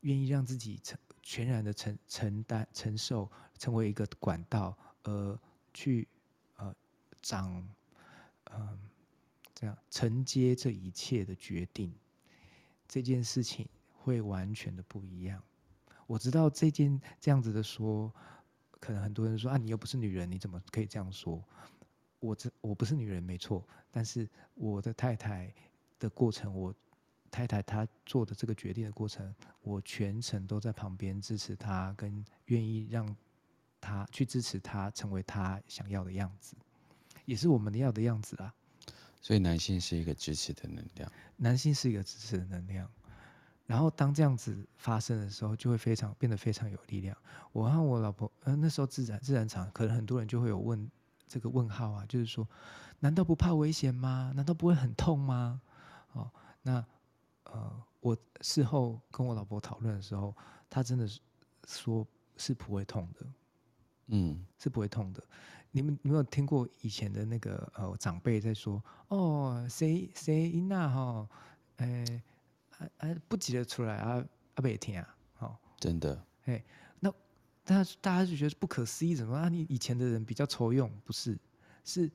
[0.00, 5.38] 愿意让自己承全然的承承担承受，成为一个管道，呃。
[5.74, 6.06] 去，
[6.58, 6.74] 呃，
[7.22, 7.66] 长，
[8.50, 8.78] 嗯、
[9.62, 11.94] 这样承接这一切的决定，
[12.88, 15.40] 这件事情会完全的不一样。
[16.08, 18.12] 我知道这件这样子的说，
[18.80, 21.40] 可能很多人说啊，你又不是女人，你怎么可以这样说？
[22.18, 25.54] 我这我不是女人没错，但是我的太太
[26.00, 26.74] 的过程，我
[27.30, 33.16] 太太她做的这个决定的过程，我全程都在旁边支持她，跟愿意让。
[33.80, 36.56] 她去支持他成为他想要的样子，
[37.24, 38.52] 也是我们要的样子啊。
[39.22, 42.90] 所以男性是一个支持的能量，男性是一个支持的能量。
[43.64, 47.16] 然后当这样子发生的时候，就会非常变得非常有力量。
[47.52, 50.90] 我和我老婆，呃，那时候自然自然场，可能很多人就会有问
[51.28, 52.46] 这个问号啊，就是说，
[52.98, 54.32] 难道不怕危险吗？
[54.34, 55.62] 难道不会很痛吗？
[56.12, 56.30] 哦，
[56.60, 56.84] 那
[57.44, 60.36] 呃，我事后跟我老婆讨论的时候，
[60.68, 61.20] 她真的是
[61.66, 62.06] 说
[62.36, 63.24] 是不会痛的。
[64.12, 65.22] 嗯，是不会痛的。
[65.70, 71.28] 你们有没有听过以前的那个呃长辈在说哦，谁谁赢了哈？
[71.78, 72.22] 哎，
[72.78, 74.22] 啊啊不挤得出来啊？
[74.54, 76.22] 阿伯听啊，好，真的。
[76.44, 76.62] 哎，
[77.00, 77.10] 那
[77.64, 79.48] 大家大家就觉得不可思议，怎么啊？
[79.48, 81.38] 你以前的人比较愁用，不是？
[81.84, 82.10] 是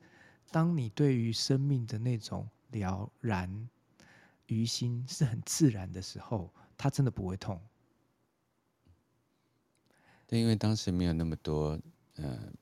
[0.50, 3.68] 当你对于生命的那种了然
[4.46, 7.60] 于心是很自然的时候，它真的不会痛。
[10.28, 11.80] 对，因为当时没有那么多，
[12.16, 12.52] 呃，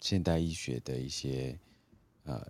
[0.00, 1.56] 现代医学的一些，
[2.24, 2.44] 呃，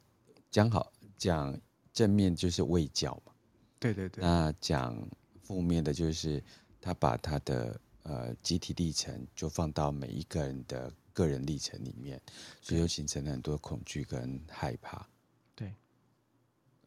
[0.51, 1.61] 讲好讲
[1.93, 3.33] 正面就是卫教嘛，
[3.79, 4.25] 对对对。
[4.25, 5.07] 那讲
[5.43, 6.43] 负面的就是
[6.81, 12.19] 他把他的呃集体历程就放到每一个人的个人历程里面，
[12.63, 15.07] 所以就形成了很多恐惧跟害怕。
[15.55, 15.69] 对，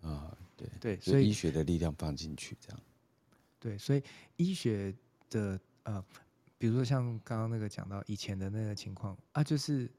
[0.01, 2.81] 啊、呃，对对，所以医学的力量放进去这样。
[3.59, 4.01] 对，所以
[4.35, 4.91] 医学
[5.29, 6.03] 的呃。
[6.59, 9.89] 比如说像刚刚那个讲到以前的那个情况啊，就是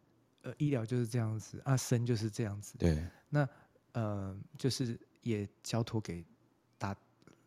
[0.43, 2.77] 呃医疗就是这样子啊，生就是这样子。
[2.79, 3.05] 对。
[3.31, 3.49] 那
[3.93, 6.25] 呃就是也交托给
[6.79, 6.95] 大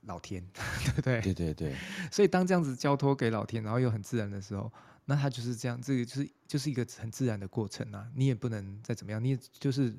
[0.01, 0.43] 老天，
[0.83, 1.21] 对不对？
[1.21, 1.75] 对对对。
[2.11, 4.69] 所以当这样子交托给老天，然后又很自然的时候，
[5.05, 8.09] 那他就是这样，这个就是就是一个很自然的过程啊。
[8.15, 9.95] 你也不能再怎么样，你也就是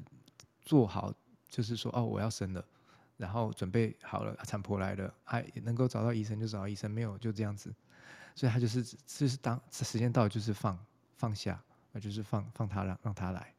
[0.62, 1.14] 做好，
[1.48, 2.64] 就是说哦我要生了，
[3.16, 7.72] 然后准备好了，产婆来了，还能够找到医生就找到医生，没有就这样子。
[8.34, 10.78] 所以他就是，就是当时间到了，就是放
[11.16, 11.60] 放下，
[11.92, 13.52] 那就是放放他让让他来。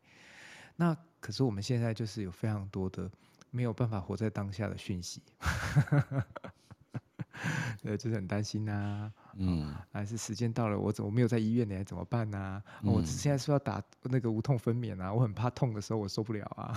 [0.75, 3.09] 那可是我们现在就是有非常多的
[3.49, 5.21] 没有办法活在当下的讯息，
[7.81, 12.37] 对，就是很担心呐，嗯，还是时间到了，我怎么没有在医院呢，怎么办呢？
[12.37, 12.63] 啊？
[12.81, 16.75] 嗯，我现在是要打那个无痛分娩啊，我很怕痛的时候我受不了啊。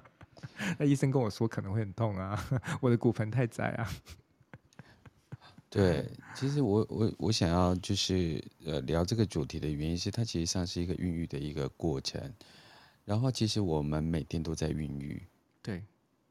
[0.78, 2.42] 那医生跟我说可能会很痛啊，
[2.80, 3.90] 我的骨盆太窄啊。
[5.74, 12.32] 对，其实我我我想要就是呃聊这个主题的原因是，它其实上是一个孕育的一个过程。
[13.04, 15.22] 然后其实我们每天都在孕育，
[15.62, 15.82] 对，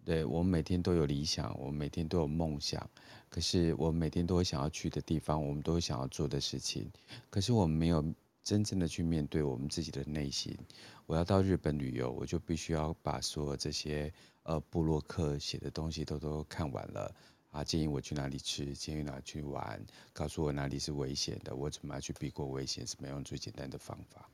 [0.04, 2.90] 对我们每天都有理想，我们每天都有梦想。
[3.30, 6.90] 可是我们每天都会想要去的地方，我们都会想要做的事情，
[7.30, 8.04] 可是我们没有
[8.44, 10.58] 真正的去面对我们自己的内心。
[11.06, 14.12] 我要到日本旅游，我就必须要把所有这些
[14.44, 17.14] 呃布洛克写的东西都都看完了。
[17.54, 19.80] 啊，建议我去哪里吃，建议哪里去玩，
[20.12, 24.28] 告诉我哪里是危险的，我怎么样去避过危险，怎么用最简单的方法。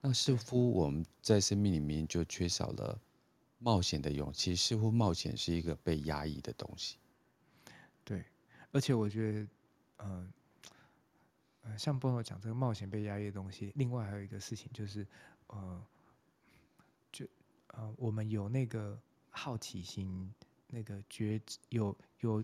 [0.00, 3.00] 那似乎我们在生命里面就缺少了
[3.60, 6.96] 冒险的勇气，似乎冒险是一个被压抑的东西。
[8.04, 8.24] 对，
[8.72, 9.46] 而且我觉得，
[9.98, 10.32] 呃，
[11.62, 15.06] 呃像波诺讲这个冒险被压抑的东西，另外还有一个事情就是，
[15.46, 15.86] 呃，
[17.12, 17.24] 就
[17.68, 18.98] 呃，我们有那个
[19.30, 20.34] 好奇心。
[20.70, 22.42] 那个觉有有，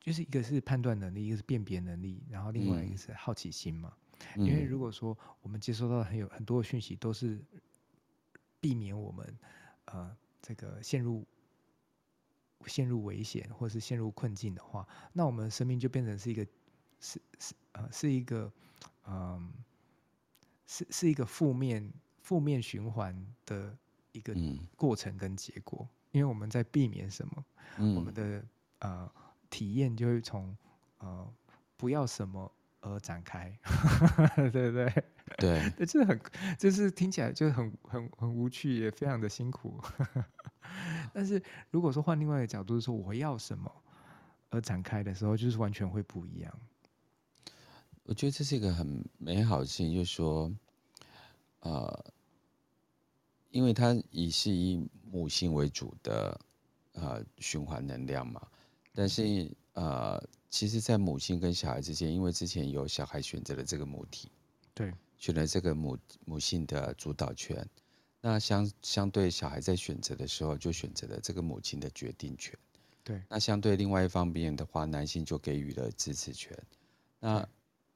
[0.00, 3.92] 就是一个是判断能力，一个是辨别能力，然后另外一个是好奇心嘛。
[4.36, 7.38] 嗯、因为如果说我们接收到很有很多的讯息，都是
[8.60, 9.38] 避免我们
[9.84, 11.24] 呃这个陷入
[12.66, 16.44] 陷入危险或是陷入困境的话，那我们生命就变成是一个
[16.98, 18.52] 是是呃是一个
[19.06, 19.52] 嗯、呃、
[20.66, 23.78] 是是一个负面负面循环的
[24.10, 24.34] 一个
[24.76, 25.88] 过程跟结果。
[25.90, 27.44] 嗯因为我们在避免什么，
[27.78, 28.44] 嗯、我们的
[28.80, 29.10] 呃
[29.50, 30.56] 体验就会从
[30.98, 31.26] 呃
[31.76, 32.50] 不要什么
[32.80, 33.56] 而展开，
[34.52, 35.04] 对不对？
[35.36, 36.18] 对， 这很
[36.58, 39.78] 就是听起来就很很很无趣，也非常的辛苦。
[41.12, 43.70] 但是如果说换另外一个角度说，我要什么
[44.50, 46.52] 而展开的时候，就是完全会不一样。
[48.04, 50.50] 我觉得这是一个很美好的事情，就是说，
[51.60, 52.04] 呃。
[53.58, 56.40] 因为它以是以母性为主的
[56.92, 58.46] 呃循环能量嘛，
[58.94, 64.30] 但是呃，其实，在母亲跟小孩之间，因为之前有小孩选择了这个母体，
[64.74, 67.68] 对，选了这个母母性的主导权，
[68.20, 72.56] 那相相对小孩在选择的时候，就选择了这个母亲的决定权，
[73.02, 76.56] 对，那相对另外一方面的话，男性就给予了支持权，
[77.18, 77.44] 那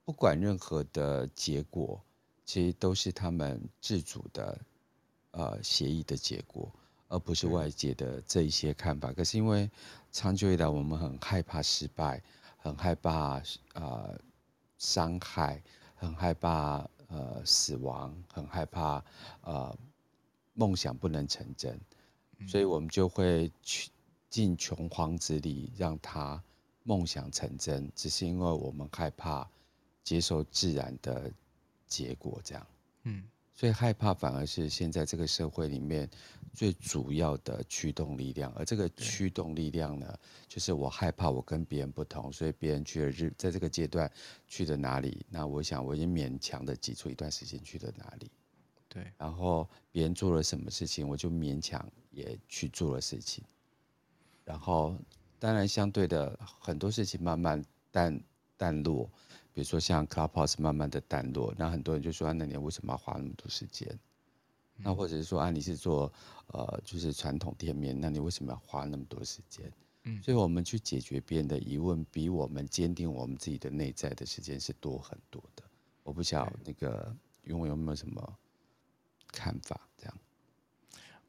[0.03, 2.03] 不管任何的结果，
[2.43, 4.59] 其实都是他们自主的。
[5.33, 6.71] 呃，协议的结果，
[7.07, 9.11] 而不是外界的这一些看法。
[9.11, 9.69] 可是因为
[10.11, 12.21] 长久以来，我们很害怕失败，
[12.57, 13.41] 很害怕
[13.73, 14.19] 呃
[14.77, 15.59] 伤害，
[15.95, 19.03] 很害怕呃死亡，很害怕
[19.41, 19.75] 呃
[20.53, 21.79] 梦想不能成真，
[22.47, 23.89] 所以我们就会去
[24.29, 26.41] 尽穷荒之力让他
[26.83, 29.49] 梦想成真，只是因为我们害怕
[30.03, 31.31] 接受自然的
[31.87, 32.67] 结果，这样。
[33.03, 33.23] 嗯。
[33.55, 36.09] 所以害怕反而是现在这个社会里面
[36.53, 44.11] 最主要的驱动力量，而这个驱动力量呢，就是我害怕我跟别人不同，所以别人去了日，在这个阶段
[44.47, 48.31] 去了哪里，那我想我已经勉强的挤出一段时间去了哪里，
[48.89, 53.43] 对，然后别人做了什么事情，我就勉强也去做了事情，
[54.43, 54.95] 然后
[55.37, 58.19] 当然相对的很多事情慢慢淡
[58.57, 59.07] 淡落。
[59.53, 63.87] 比如说像 Clubhouse 慢慢的淡落，那很多人就说：“那你为什么要花那么多时间？”
[64.75, 66.11] 那或者是说：“啊，你是做
[66.47, 69.71] 呃，就是传统店面，那你为什么要花那么多时间？”
[70.05, 75.63] 嗯，所以我们去解决别人的疑问，比我们坚定我们自己的内在的时间是多很多的。
[76.01, 78.37] 我不晓得那个因为有没有什么
[79.31, 79.79] 看法？
[79.95, 80.17] 这样，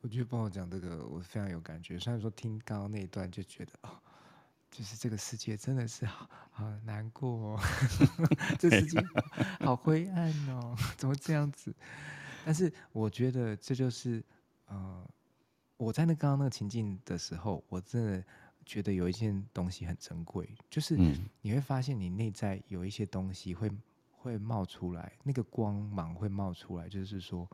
[0.00, 1.98] 我觉得帮我讲这个，我非常有感觉。
[2.00, 3.90] 虽然说听刚刚那一段就觉得哦。
[4.76, 7.60] 就是这个世界真的是好好难过哦，
[8.58, 9.00] 这世界
[9.64, 11.72] 好灰暗哦， 怎么这样子？
[12.44, 14.20] 但是我觉得这就是，
[14.66, 15.08] 呃，
[15.76, 18.24] 我在那刚刚那个情境的时候，我真的
[18.66, 20.96] 觉得有一件东西很珍贵，就是
[21.40, 23.70] 你会发现你内在有一些东西会
[24.10, 27.48] 会冒出来，那个光芒会冒出来，就是说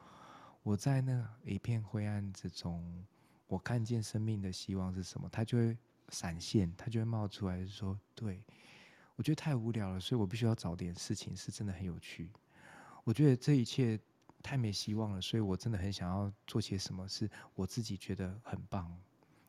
[0.63, 3.05] 我在那一片灰暗之中，
[3.47, 5.77] 我看见生命的希望是什么，它就会。
[6.11, 8.43] 闪现，它就会冒出来，说：“对，
[9.17, 12.31] 我觉得太无聊了，所以我必须要找点事情是真的很有趣。
[13.05, 13.99] 我觉得这一切
[14.43, 18.95] 太没希望了，所以我真的很想要做些什么，是我自己觉得很棒。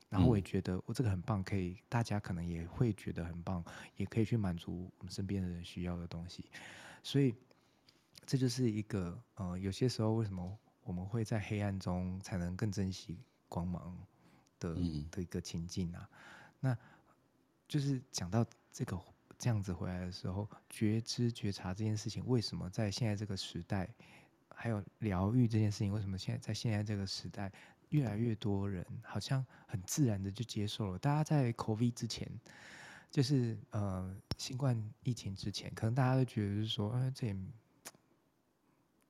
[0.10, 3.64] 然后我也觉得我这个很棒，可以大家可能也会觉得很棒，
[3.96, 6.46] 也可以去满足我们身边的人需要的东西。
[7.02, 7.34] 所以
[8.26, 13.98] 这就是一个呃，有些时候为什么我们会在黑暗中才能更珍惜光芒
[14.60, 14.76] 的
[15.12, 16.10] 的一个情境啊。”
[16.62, 16.78] 那
[17.68, 18.98] 就是讲到这个
[19.38, 23.90] 这样子回来的时候，觉知觉察这件事情，为什么在现在这个时代，
[24.50, 27.52] 还有疗愈这件事情，为什么现在在现在这个时代，
[27.90, 31.00] 越来越多人好像很自然的就接受了？
[31.00, 32.30] 大家在 COVID 之前，
[33.10, 37.36] 就是呃，新冠疫情之前，可能大家都觉得是说，哎，这也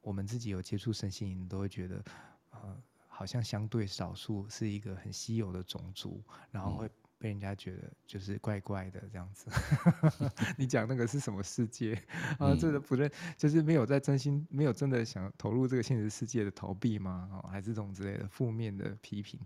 [0.01, 2.03] 我们自己有接触身心灵，都会觉得，
[2.51, 6.89] 呃，好像相对少数是一个很稀有的种族，然后会。
[7.21, 9.45] 被人家觉得就是怪怪的这样子
[10.57, 11.93] 你讲那个是什么世界
[12.39, 12.55] 啊？
[12.59, 17.29] 这个不认，就是没有在真心，没有真的想投入这个现实世界的逃避吗？
[17.31, 19.39] 哦，还是这种之类的负面的批评？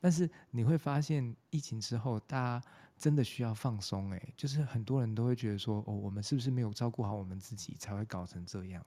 [0.00, 2.62] 但是你会发现，疫情之后，大家
[2.98, 4.10] 真的需要放松。
[4.10, 8.84] 诶，就是很多人都会觉得说，哦，我们是不是没有照顾好我们自己，才会搞成这样？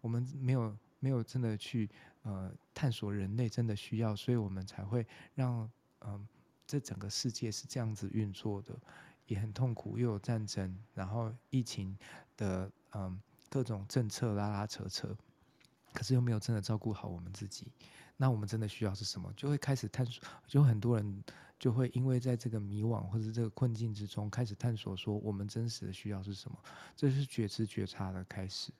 [0.00, 1.88] 我们没有没有真的去
[2.22, 5.70] 呃探索人类真的需要，所以我们才会让
[6.00, 6.10] 嗯。
[6.12, 6.20] 呃
[6.66, 8.74] 这整个世界是这样子运作的，
[9.26, 11.96] 也很痛苦，又有战争，然后疫情
[12.36, 15.16] 的嗯各种政策拉拉扯扯，
[15.92, 17.68] 可是又没有真的照顾好我们自己。
[18.16, 19.32] 那我们真的需要是什么？
[19.36, 21.24] 就会开始探索，就很多人
[21.58, 26.58] 就会因为在这个迷惘或者这个困境之中，开始探索说我们真实的需要是什么。
[26.96, 28.72] 这是觉知觉察的开始。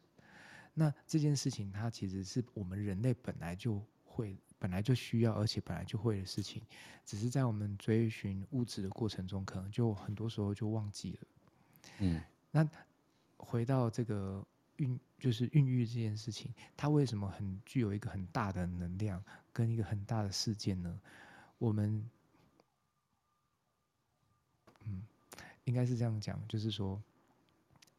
[0.75, 4.37] 那这件事情，它其实是我们人类本来就会。
[4.59, 6.63] 本来就需要，而且本来就会的事情，
[7.05, 11.19] 只是在我们追寻物质的过程中，可能就很多时候就忘记了。
[11.99, 12.69] 嗯，那
[13.37, 14.45] 回到这个
[14.77, 21.01] 孕，就是孕育这件事情，它为什么很具有一个很大的能量跟一个很大的事件呢？
[21.59, 22.11] 我们，
[24.85, 25.07] 嗯，
[25.65, 27.03] 应该是这样讲，就是说，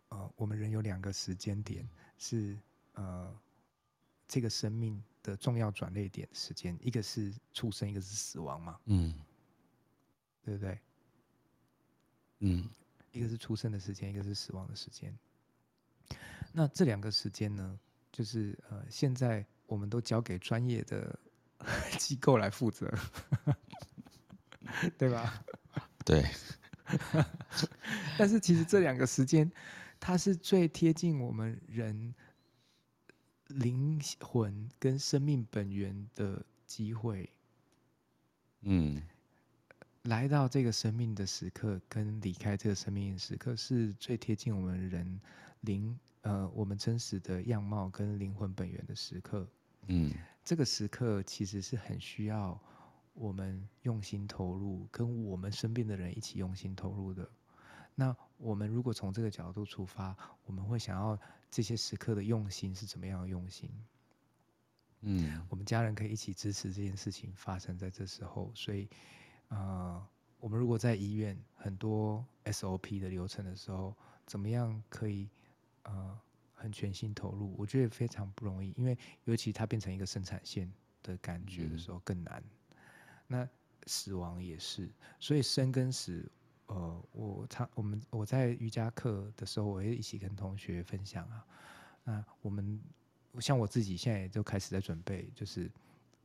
[0.09, 1.87] 呃，我们人有两个时间点
[2.17, 2.57] 是
[2.93, 3.39] 呃，
[4.27, 5.03] 这个生命。
[5.27, 9.13] 的重要转捩点时间，一个是出生，一个是死亡嘛，嗯，
[10.41, 10.79] 对不对？
[12.39, 12.69] 嗯，
[13.11, 15.13] 一个是出生的时间，一个是死亡的时间。
[16.53, 17.77] 那这两个时间呢，
[18.09, 21.19] 就是呃，现在我们都交给专业的
[21.99, 22.89] 机构来负责，
[24.97, 25.43] 对吧？
[26.05, 26.25] 对。
[28.17, 29.51] 但是其实这两个时间，
[29.99, 32.15] 它是最贴近我们人。
[33.57, 37.27] 灵魂跟生命本源的机会，
[38.61, 39.01] 嗯，
[40.03, 45.19] 来到这个生命的时刻，跟离开这个生命的时刻，是最贴近我们人
[45.61, 49.47] 灵呃我们真实的样貌跟灵魂本源的时刻。
[49.87, 52.59] 嗯，这个时刻其实是很需要
[53.15, 57.27] 我们用心投入，跟我们身边的人一起用心投入的。
[57.95, 60.15] 那我们如果从这个角度出发，
[60.45, 61.19] 我们会想要。
[61.49, 63.71] 这些时刻的用心是怎么样的用心？
[64.99, 68.89] 嗯，我们家人可以一起支持这件事情发生在这时候，所以，
[69.47, 70.05] 呃，
[70.41, 75.29] 我们如果在医院很多 SOP 的流程的时候，怎么样可以
[75.83, 76.19] 呃
[76.53, 77.55] 很全心投入？
[77.57, 80.69] 我觉得非常不容易，因为尤其它变成一个生产线
[81.01, 82.43] 的感觉的时候更难。
[83.25, 83.47] 那
[83.85, 86.29] 死亡也是，所以生跟死。
[86.67, 91.45] 呃，我他我们我在瑜伽课的时候，我会一起跟同学分享啊。
[92.03, 92.79] 那我们
[93.39, 95.71] 像我自己现在也就开始在准备，就是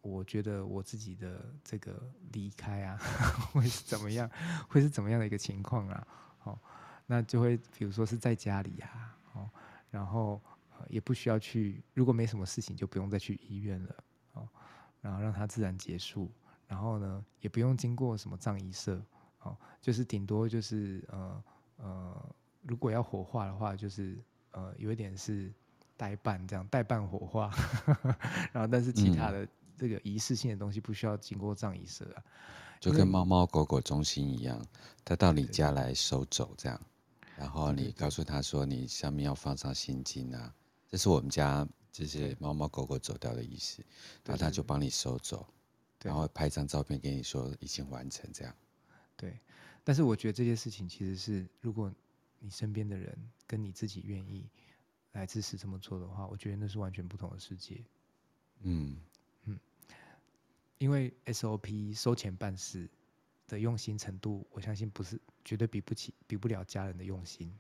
[0.01, 2.99] 我觉得我自己的这个离开啊，
[3.55, 4.29] 会是怎么样？
[4.69, 6.07] 会是怎么样的一个情况啊？
[6.45, 6.59] 哦，
[7.07, 9.51] 那就会比如说是在家里啊，哦，
[9.91, 10.41] 然后
[10.89, 14.49] 也不需要去，如果没什么事情，就不用再去医院了，哦，
[15.01, 16.29] 然后让它自然结束，
[16.67, 19.01] 然后呢，也不用经过什么葬仪社。
[19.43, 21.45] 哦，就是顶多就是呃
[21.77, 24.17] 呃，如果要火化的话，就是
[24.53, 25.53] 呃有一点是
[25.97, 27.51] 代办这样，代办火化，
[28.53, 32.23] 然后但是其他的这个仪式性的东西不需要经过葬仪社啊，
[32.81, 34.65] 就跟猫猫狗狗中心一样，
[35.05, 36.81] 他到你家来收走这样，
[37.37, 40.55] 然后你告诉他说你下面要放上心经啊，
[40.89, 43.85] 这是我们家这些猫猫狗狗走掉的仪式，
[44.25, 45.47] 然后他就帮你收走，
[46.03, 48.55] 然后拍张照片给你说已经完成这样。
[49.23, 49.39] 对，
[49.85, 51.93] 但是我觉得这件事情其实是，如果
[52.41, 53.17] 你身边的人
[53.47, 54.45] 跟你自己愿意
[55.13, 57.81] 来支持这么做的话，我觉得那是完全不同的世界。
[58.63, 58.97] 嗯
[59.45, 59.57] 嗯，
[60.79, 62.91] 因为 SOP 收钱办事
[63.47, 67.55] 的用心程度，我相信不是绝对比不起、比不了家人的用心。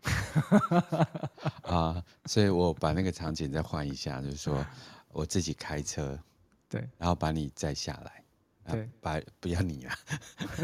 [1.63, 4.67] 啊，所以我把那个场景再换一下，就是说
[5.11, 6.21] 我自己开车，
[6.69, 8.22] 对，然后把你载下来。
[8.71, 9.99] 对，把不要你啊，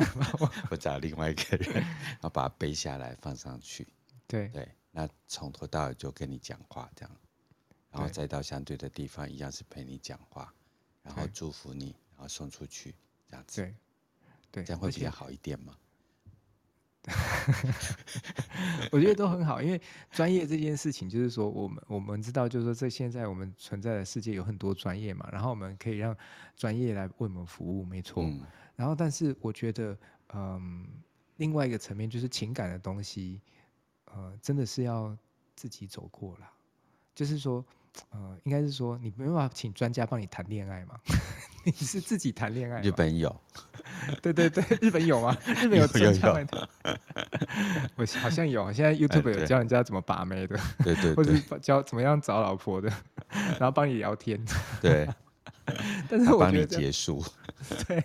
[0.71, 3.87] 我找另外一个人，然后把它背下来放上去。
[4.27, 7.17] 对对，那从头到尾就跟你讲话这样，
[7.91, 10.55] 然后再到相对的地方一样是陪你讲话，
[11.03, 12.95] 然后祝福你，然后送出去
[13.29, 13.63] 这样子。
[13.63, 13.75] 对，
[14.51, 15.77] 对，这样会比较好一点吗？
[18.93, 19.81] 我觉得都很好，因为
[20.11, 26.17] 专业这件事情，就是说我们我们知道，就是说这现在我们存在的世界有很多专业嘛，然后我们可以让
[26.57, 28.23] 专业来为我们服务，没错。
[28.25, 28.43] 嗯、
[28.77, 29.97] 然后，但是我觉得，
[30.35, 30.87] 嗯，
[31.37, 33.41] 另外一个层面就是情感的东西，
[34.07, 35.17] 呃，真的是要
[35.57, 36.51] 自己走过了。
[37.15, 37.65] 就是说，
[38.11, 41.01] 呃，应该是说你没办法请专家帮你谈恋爱嘛，
[41.65, 42.81] 你是自己谈恋爱。
[42.81, 43.35] 日本有，
[44.23, 45.37] 对 对对， 日本有吗？
[45.45, 46.69] 日本有专家来谈。
[47.97, 52.89] 我好像有，现在 YouTube 有教人家怎么把妹的，对对，对，或者教怎么样找老婆的，
[53.31, 54.43] 然后帮你聊天。
[54.81, 55.09] 对，
[56.09, 57.25] 但是我帮你结束。
[57.87, 58.03] 对。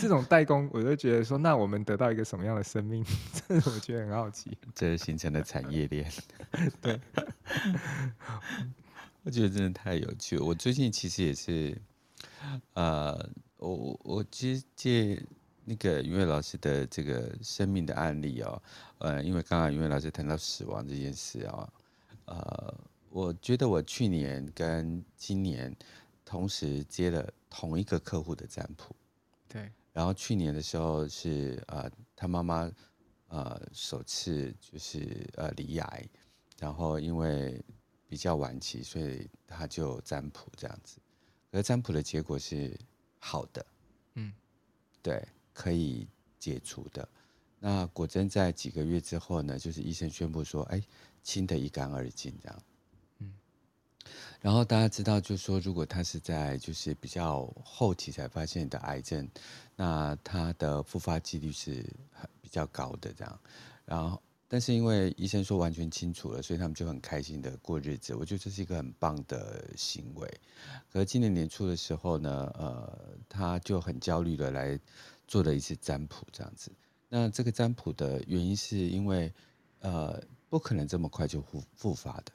[0.00, 3.04] 这种代工，我就觉得说，那我们得到一个什么样的生命？
[3.46, 4.56] 这是我觉得很好奇。
[4.74, 6.10] 这是形成的产业链。
[6.80, 6.98] 对，
[9.24, 10.42] 我觉得真的太有趣了。
[10.42, 11.76] 我最近其实也是，
[12.74, 15.22] 呃，我我其实借
[15.64, 18.62] 那个云伟老师的这个生命的案例哦，
[18.98, 21.72] 呃，因为刚刚云伟老师谈到死亡这件事啊，
[22.26, 22.74] 呃，
[23.10, 25.74] 我觉得我去年跟今年
[26.24, 28.94] 同时接了同一个客户的占卜。
[29.48, 32.70] 对，然后去年的时候是呃，他妈妈
[33.28, 36.08] 呃首次就是呃离癌，
[36.58, 37.62] 然后因为
[38.06, 40.98] 比较晚期，所以他就占卜这样子，
[41.50, 42.76] 而占卜的结果是
[43.18, 43.66] 好的，
[44.14, 44.32] 嗯，
[45.02, 46.06] 对，可以
[46.38, 47.08] 解除的。
[47.58, 50.82] 那果真在几个月之后呢，就是医生宣布说，哎，
[51.22, 52.62] 清的一干二净这样。
[54.40, 59.28] 然后大家知道，就是说，如果他是在就是比较后期才发现的癌症，
[59.74, 63.40] 那他的复发几率是很比较高的这样。
[63.84, 68.14] 然后，但是因为医生说完全清楚了，所以他们就很开心的过日子。
[68.14, 70.26] 我觉得这是一个很棒的行为。
[70.90, 74.80] 可是今年年初的时候呢，呃，他就很焦虑的来
[75.26, 76.72] 做了一次占卜这样子。
[77.10, 79.32] 那这个占卜的原因是因为，
[79.80, 82.32] 呃，不可能这么快就复复发的。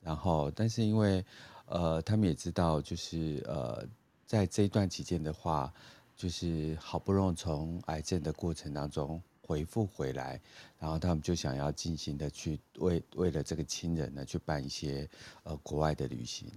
[0.00, 1.24] 然后，但是因为，
[1.66, 3.84] 呃，他们也知道，就是呃，
[4.26, 5.72] 在这一段期间的话，
[6.16, 9.20] 就是好不容易从癌症的过程当中
[9.50, 10.40] 回复回来，
[10.78, 15.10] 然后他们就想要尽心的去为为了这个亲人呢，去办一些
[15.42, 16.48] 呃国外的旅行。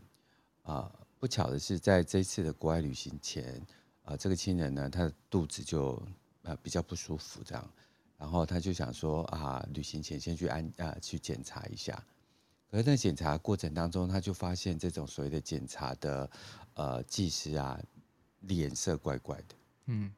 [0.61, 3.55] 啊、不巧的是，在这次的国外旅行前，
[4.03, 5.99] 啊、呃，这个亲人呢，他的肚子就
[6.43, 7.67] 呃比较不舒服，这样，
[8.15, 11.99] 然后他就想说啊，旅行前先去安啊、去检查一下。
[12.69, 16.29] 而在检查过程当中，他就发现这种所谓的检查的，
[16.75, 17.81] 呃，技师啊，
[18.41, 19.55] 脸色怪怪的。
[19.87, 20.13] 嗯，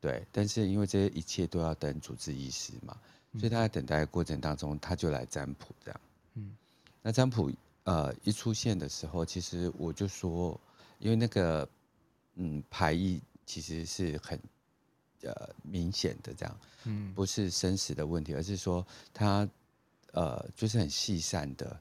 [0.00, 0.26] 对。
[0.32, 2.96] 但是因为这些一切都要等主治医师嘛，
[3.38, 6.00] 所以他在等待的过程当中，他就来占卜这样。
[6.34, 6.56] 嗯，
[7.02, 7.50] 那占卜
[7.84, 10.58] 呃一出现的时候，其实我就说，
[10.98, 11.68] 因为那个
[12.34, 14.38] 嗯牌意其实是很
[15.22, 19.48] 呃明显的这样，嗯，不是生死的问题，而是说他
[20.12, 21.80] 呃就是很细散的。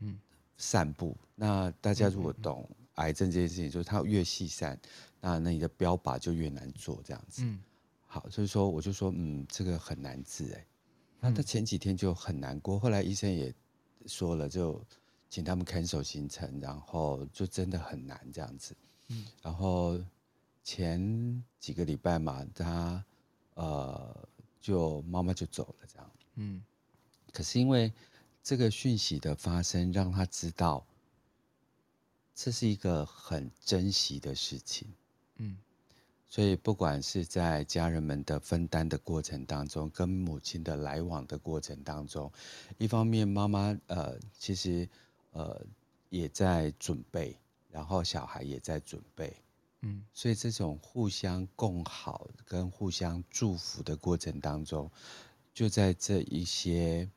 [0.00, 0.18] 嗯，
[0.58, 1.16] 散步。
[1.36, 4.78] 那大家如果懂癌症这件事情，就是它越细散，
[5.20, 7.42] 那那你的标靶就越难做，这样子。
[7.44, 7.60] 嗯，
[8.06, 10.66] 好，所以说我就说，嗯，这个很难治哎。
[11.20, 13.54] 那他前几天就很难过，后来医生也
[14.06, 14.84] 说了，就
[15.30, 18.76] 请他们 cancel 行程，然后就真的很难这样子。
[19.08, 19.98] 嗯，然后
[20.62, 23.04] 前几个礼拜嘛，他
[23.54, 24.28] 呃
[24.60, 26.10] 就妈妈就走了这样。
[26.34, 26.62] 嗯，
[27.32, 27.92] 可是因为。
[28.46, 30.86] 这个讯息的发生，让他知道
[32.34, 34.88] 这是一个很珍惜的事情。
[35.36, 35.56] 嗯，
[36.28, 42.32] 所以不管是在家人们的分担的过程当中，跟母亲的来往的过程当中，
[42.78, 44.88] 一方面妈妈呃其实
[45.32, 45.64] 呃
[46.10, 47.38] 也在准备，
[47.70, 49.36] 然后小孩也在准备。
[49.82, 54.90] 嗯，所以这种互相共好跟互相祝福的过程当中，
[55.52, 57.08] 就在这一些。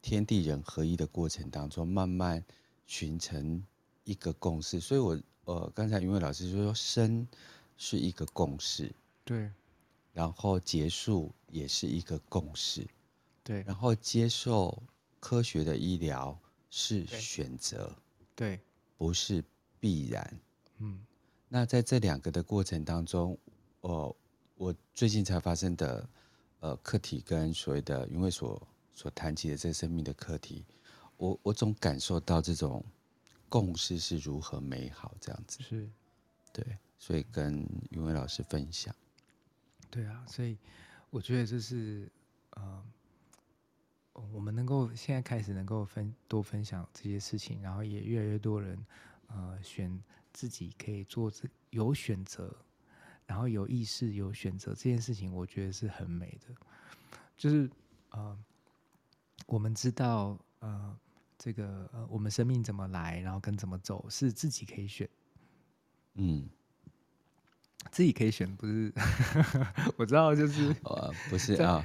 [0.00, 2.42] 天地人合一的过程当中，慢慢
[2.86, 3.62] 形成
[4.04, 4.78] 一个共识。
[4.78, 7.26] 所以我，呃，刚才云伟老师就说，生
[7.76, 8.94] 是一个共识，
[9.24, 9.50] 对，
[10.12, 12.86] 然后结束也是一个共识，
[13.42, 14.82] 对，然后接受
[15.20, 16.38] 科学的医疗
[16.70, 17.94] 是选择，
[18.34, 18.60] 对，
[18.96, 19.42] 不是
[19.80, 20.40] 必然。
[20.78, 21.04] 嗯，
[21.48, 23.36] 那在这两个的过程当中，
[23.80, 24.16] 呃，
[24.56, 26.08] 我最近才发生的
[26.60, 28.60] 呃课题跟所谓的云伟所。
[28.96, 30.64] 所谈及的这个生命的课题，
[31.16, 32.80] 我我总感受到这种
[33.54, 35.62] 共识是如何美好，这样子。
[35.62, 35.88] 是，
[36.52, 38.92] 对，所以跟云伟老师分享，
[39.88, 40.58] 对啊，所以
[41.08, 42.10] 我觉得这是
[42.50, 42.84] 呃，
[44.32, 48.76] 我们能够现在开始能够分多分享这些事情，然后也越来越多人
[49.28, 50.02] 呃选
[50.32, 52.52] 自己可以做这有选择，
[53.24, 56.52] 然后有意识有选择这件事情，我觉得是很美的，
[57.36, 57.70] 就是
[58.10, 58.36] 呃。
[59.46, 60.98] 我们知道，呃，
[61.38, 65.08] 这个呃，我们生命怎么来，然后跟怎么走，是自己可以选。
[66.14, 66.48] 嗯，
[67.90, 68.92] 自己可以选，不是？
[69.98, 71.84] 我知道，就是呃，不是 啊，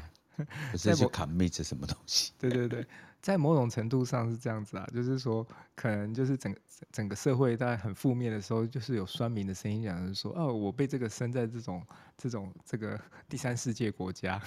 [0.71, 2.31] 不是去 commit 什么东西。
[2.39, 2.85] 对对对，
[3.21, 5.45] 在某种程度上是这样子啊，就是说，
[5.75, 6.59] 可能就是整个
[6.91, 11.85] 整个社会在很负面的时候，就是有酸民的声音讲，就是说，哦，我被这个生在这种
[12.15, 14.39] 这种这个第三世界国家，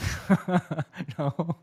[1.16, 1.55] 然后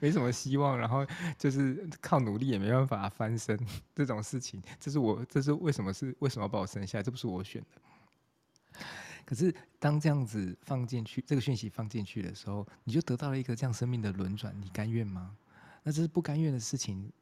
[0.00, 1.06] 没什么希望，然后
[1.38, 3.58] 就是靠努力也没办法翻身
[3.94, 7.02] 这种事情，这是我这是为什么是为什么要把我生下来？
[7.02, 8.82] 这不是我选的。
[9.24, 15.36] 可是，当这样子放进去，这个讯息放进去的时候，你就得到了一个这样生命的轮转，你甘愿吗？
[15.84, 17.12] 那这是不甘愿的事情，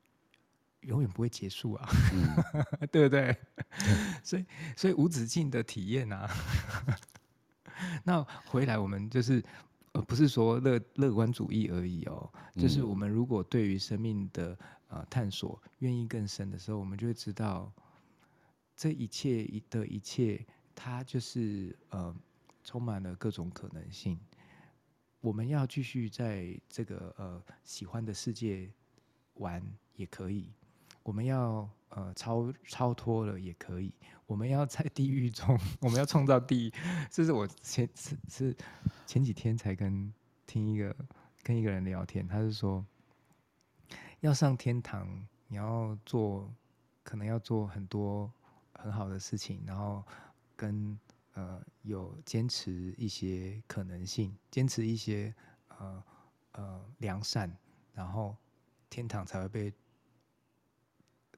[0.80, 3.36] 永远不会结束啊，嗯、 对不对？
[4.24, 6.30] 所以，所以无止境的体验啊。
[8.04, 9.44] 那回来，我们就是
[9.92, 14.58] 呃，不是说乐乐观主义而已哦，就是我们如果对于生命的
[14.88, 17.72] 呃探索愿意更深的时候，我们就会知道
[18.76, 20.44] 这一切一的一切。
[20.80, 22.14] 它就是呃，
[22.62, 24.16] 充满了各种可能性。
[25.20, 28.70] 我们要继续在这个呃喜欢的世界
[29.34, 29.60] 玩
[29.96, 30.52] 也可以，
[31.02, 33.92] 我们要呃超超脱了也可以，
[34.26, 36.72] 我们要在地狱中， 我们要创造地狱。
[37.10, 38.56] 这是我前是是
[39.06, 40.12] 前几天才跟
[40.46, 40.94] 听一个
[41.42, 42.84] 跟一个人聊天，他是说
[44.20, 46.52] 要上天堂，你要做
[47.02, 48.30] 可能要做很多
[48.72, 50.04] 很好的事情，然后。
[50.60, 50.98] 跟
[51.34, 55.32] 呃有坚持一些可能性，坚持一些
[55.68, 56.02] 呃
[56.50, 57.56] 呃良善，
[57.92, 58.36] 然后
[58.90, 59.72] 天堂才会被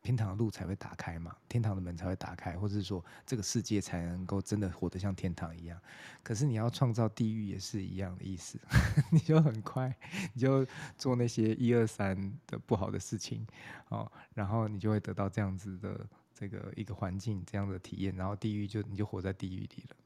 [0.02, 5.80] 天堂的路才会打开嘛，天堂的门才会打开，或者是说这个世界才能够真的活得像天堂一样。
[6.22, 8.58] 可是你要创造地狱也是一样的意思，
[9.12, 9.94] 你就很快
[10.34, 13.46] 你就做那些一二三的不好的事情，
[13.88, 16.06] 哦，然后你就会得到这样子的。
[16.32, 19.96] 这个一个环境这样的体验，然后地狱就你就活在地狱里了。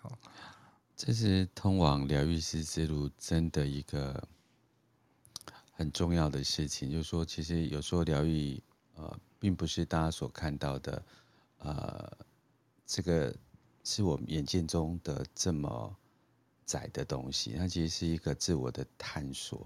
[0.00, 0.18] 好，
[0.96, 4.20] 这是通往疗愈师之路真的一个
[5.78, 8.60] 很重要的事情，就是说，其实有时候疗愈
[8.96, 11.00] 呃，并不是大家所看到的，
[11.58, 12.18] 呃，
[12.84, 13.32] 这个
[13.84, 15.96] 是我们眼见中的这么
[16.66, 19.64] 窄的东西，它其实是一个自我的探索。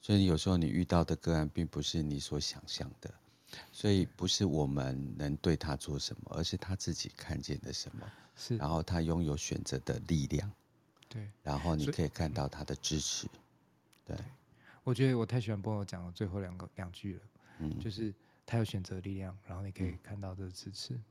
[0.00, 3.12] 所以有时候你遇到的个案，并不是你所想象的。
[3.72, 8.06] 所以不是我们能对他做什么，而是他自己看见的什么。
[8.36, 10.48] 是，然后他拥有选择的力量。
[11.08, 13.26] 对，然后你可以看到他的支持。
[14.04, 14.24] 对，对，
[14.88, 17.20] 我觉得我太喜欢波诺讲的最后两个两句了。
[17.58, 18.14] 嗯，就是
[18.46, 20.94] 他有选择力量，然后你可以看到这个支持。
[20.94, 21.02] 嗯，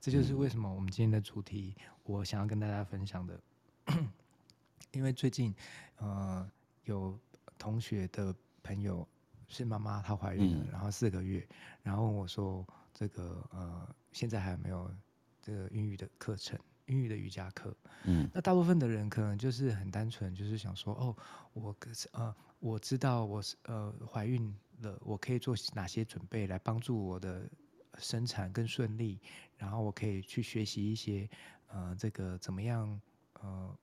[0.00, 1.74] 这就是为什么我们今天的主题，
[2.04, 3.40] 我想要跟大家分享的。
[4.92, 5.52] 因为最近，
[5.96, 6.48] 呃，
[6.84, 7.18] 有
[7.58, 9.06] 同学的朋友。
[9.48, 11.46] 是妈妈，她怀孕了，然后四个月，
[11.80, 14.92] 然后问我说：“这个呃，现在还有没有
[15.40, 17.72] 这个孕育的课程，孕育的瑜伽课？”
[18.02, 21.16] 嗯，那大部分的人可能就是很单纯，就是想说：“哦，
[21.52, 21.72] 我
[22.10, 22.34] 呃，
[22.66, 24.52] 我知道我是呃怀孕
[24.82, 27.48] 了，我可以做哪些准备来帮助我的
[27.98, 29.20] 生产更顺利，
[29.56, 31.28] 然后我可以去学习一些
[31.68, 33.00] 呃这个怎么样
[33.40, 33.76] 呃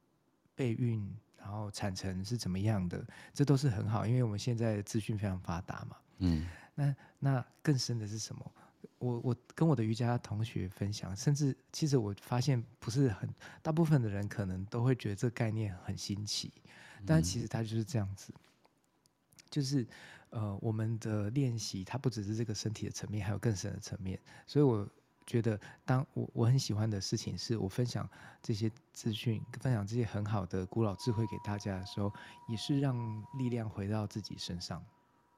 [0.55, 3.05] 备孕。”然后产程是怎么样的？
[3.33, 5.97] 这都是很好，因为我们现在的资讯非常发达嘛。
[6.19, 8.49] 嗯，那那更深的是什么？
[8.97, 13.29] 我我跟我的瑜伽同学分享，甚至其实我发现不是很
[13.61, 16.49] 大部分的人可能都会觉得这个概念很新奇，
[17.05, 18.33] 但其实它就是这样子，
[19.53, 19.87] 就是
[20.31, 24.89] 呃我们的练习它不只是这个身体的层面，还有更深的层面，所以我。
[25.25, 28.05] 觉得，当我我很喜欢的事情是我分享
[28.41, 32.11] 这些资讯，分享这些很好的古老智慧给大家的时候，
[32.49, 32.93] 也是让
[33.37, 34.83] 力量回到自己身上。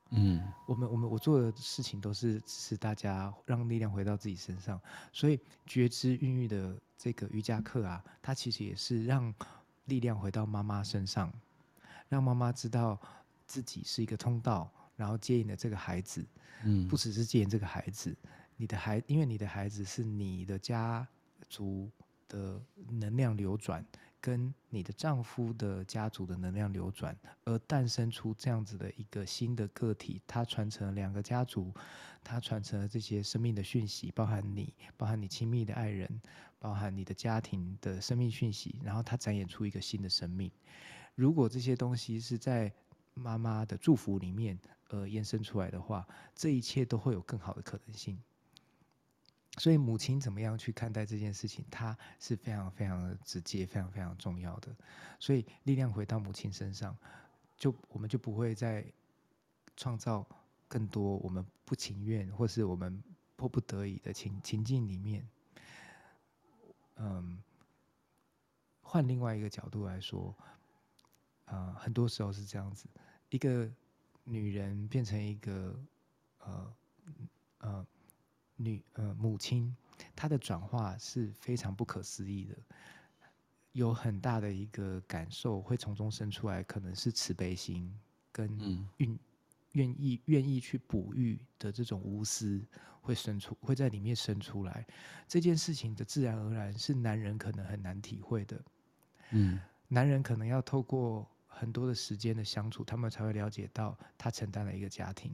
[0.10, 4.82] 嗯，我们我们我做的事情都是支持大家让力量回到自己身上，
[5.14, 9.32] 所以觉知孕育的这个瑜伽课啊，它其实也是让
[9.86, 11.32] 力量回到妈妈身上，
[12.10, 13.00] 让妈妈知道
[13.46, 16.26] 自己是一个通道，然后接引了这个孩子。
[16.64, 18.16] 嗯，不只是接引这个孩子。
[18.58, 21.08] 你的孩，因为你的孩子是你的家
[21.50, 21.92] 族
[22.28, 23.86] 的能量流转，
[24.22, 31.74] 跟你的丈夫的家族的能量流转，而诞生出这样子的一个新的个体，它传承了两个家族，
[32.24, 36.10] 它传承了这些生命的讯息，包含你，包含你亲密的爱人，
[36.58, 40.50] 包含你的家庭的生命讯息，然后它展演出一个新的生命。
[41.14, 42.74] 如果这些东西是在
[43.16, 44.60] 妈妈的祝福里面
[44.90, 48.22] 而延伸出来的话，这一切都会有更好的可能性。
[49.58, 54.76] 所以母亲怎么样去看待这件事情，它是非常非常直接，非常非常重要的。
[55.18, 56.96] 所以力量回到母亲身上，
[57.58, 58.86] 就我们就不会再
[59.78, 60.28] 创造
[60.68, 63.02] 更多我们不情愿或是我们
[63.38, 65.26] 迫不得已的情情境里面。
[66.98, 67.42] 嗯，
[68.82, 70.36] 换另外一个角度来说，
[71.46, 72.88] 呃，很多时候是这样子，
[73.30, 73.70] 一个
[74.24, 75.80] 女人变成一个
[76.40, 76.74] 呃
[77.60, 77.88] 呃
[78.56, 79.76] 女呃母亲，
[80.16, 82.56] 她的转化是非常不可思议的，
[83.72, 87.94] 有很大的一个感受会从中生出来，可能是慈悲心
[88.32, 88.58] 跟
[88.98, 89.20] 愿
[89.74, 92.62] 愿意愿意去哺育的这种无私。
[93.06, 94.84] 会生出，会在里面生出来，
[95.28, 98.60] 这件事情的自然而然是男人可能很难体会的，
[99.30, 105.32] 嗯，男人可能要透过很多的时间的相处，他们才会了解到他承担了一个家庭，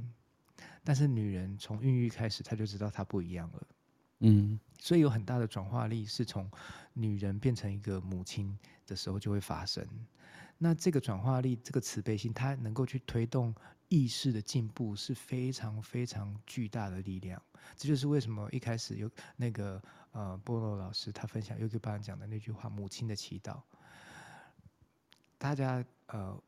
[0.84, 3.68] 但是女人从孕育开始，她就知道她不一样了，
[4.20, 6.50] 嗯，所以有很大的转化力是从
[6.94, 9.86] 女人变成一个母亲的时候就会发生，
[10.58, 13.54] 那这个转化力，这个慈悲心，它能够去推动。
[13.94, 17.42] 意识的进步是非常非常巨大的力量，
[17.76, 23.60] 这就是为什么一开始有那个呃波罗老师他分享 Yogi Bhajan 讲的那句话“母亲的祈祷”，
[25.38, 26.42] 大家呃，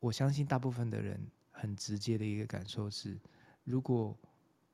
[0.00, 3.18] 我相信大部分的人很直接的一个感受是，
[3.64, 4.16] 如果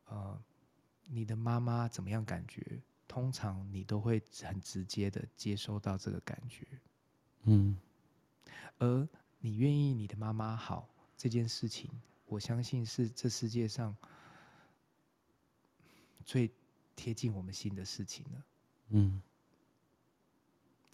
[0.07, 0.43] 呃
[1.09, 6.67] 你的妈妈怎么样感觉，通常你都会很直接的接收到这个感觉，
[7.45, 7.77] 嗯，
[8.79, 9.09] 而
[9.41, 10.89] 你愿意你的妈妈好。
[11.15, 11.89] 这件事情，
[12.27, 13.97] 我相信是这世界上
[16.25, 16.51] 最
[16.97, 18.45] 贴近我们心的事情了。
[18.89, 19.23] 嗯，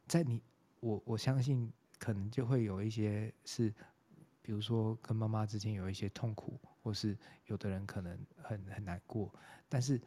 [0.07, 0.42] 在你
[0.80, 3.70] 我我相信，可能就会有一些是，
[4.40, 9.32] 比如说跟妈妈之间有一些痛苦，或是有的人可能很很难过，
[9.68, 10.01] 但是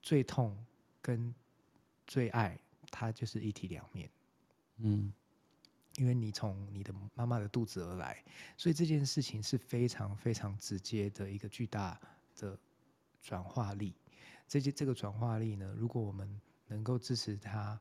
[0.00, 0.56] 最痛
[1.02, 1.34] 跟
[2.06, 2.58] 最爱，
[2.90, 4.08] 它就是一体两面。
[4.78, 5.12] 嗯。
[5.96, 8.20] 因为你从你的妈妈的肚子而来，
[8.56, 12.00] 所以这件事情是非常非常直接的一个巨大
[12.34, 12.58] 的
[13.22, 13.94] 转化力。
[14.48, 16.28] 这些这个转化力呢，如果我们
[16.66, 17.80] 能够支持他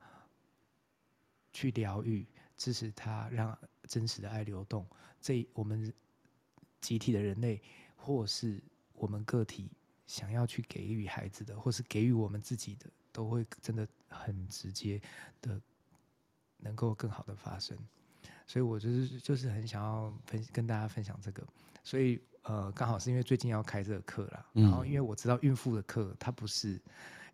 [1.51, 2.24] 去疗愈，
[2.58, 4.86] 支持他让真实的爱流动，
[5.22, 5.91] 这我们
[6.80, 7.62] 集体的人类，
[7.95, 8.62] 或是
[8.93, 9.72] 我们个体
[10.08, 15.01] 想要去给予孩子的，或是给予我们自己的，都会真的很直接
[15.41, 15.60] 的
[16.58, 17.78] 能够更好的发生。
[18.45, 21.45] 所以，我就是就是很想要分跟大家分享这个，
[21.84, 26.80] 所以呃，刚好是因为最近要开这个课了，然后因为我知道孕妇的课，它不是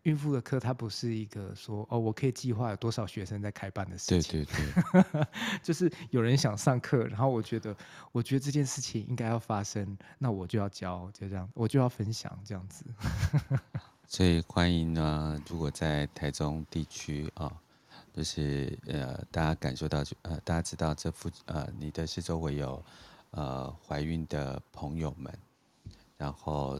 [0.02, 5.26] 孕妇的课，它不是一个说哦，我可以计划有多少学生在开班的事情，对对对，
[5.62, 7.76] 就是有人想上课，然后我觉得
[8.12, 12.84] 我觉得这件事情应该要发生，那我就要教，就这样，我就要分享这样子。
[14.06, 17.52] 所以欢迎呢，如果在台中地区啊。
[18.12, 22.84] 就是呃，大家感受到呃，大家知道这附呃，你的四周围有
[23.30, 25.32] 呃怀孕的朋友们，
[26.18, 26.78] 然后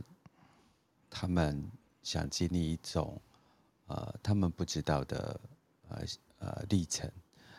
[1.09, 1.71] 他们
[2.03, 3.21] 想经历一种
[3.87, 5.41] 呃他们不知道的
[5.89, 6.03] 呃
[6.39, 7.11] 呃历程，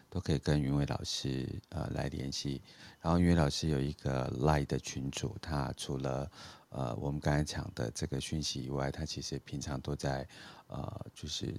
[0.09, 2.61] 都可以跟云伟老师呃来联系。
[2.99, 6.31] 然后云伟老师有一个 Line 的群组，他除了
[6.69, 10.27] 呃我们刚才讲的这个讯息以外，他其实平常都在
[10.67, 11.55] 呃就是。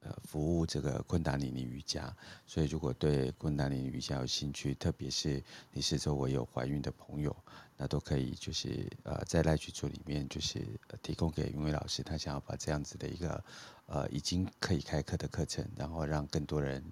[0.00, 2.14] 呃，服务这个昆达里尼瑜伽，
[2.46, 5.42] 所以如果对昆达里尼瑜伽有兴趣，特别是
[5.72, 7.34] 你是周围有怀孕的朋友，
[7.76, 10.64] 那都可以就是呃在赖群组里面就是
[11.02, 13.44] 提供给云伟老师，他想要把这样子的一个
[13.86, 16.84] 呃已经可以开课的课程，然后让更多人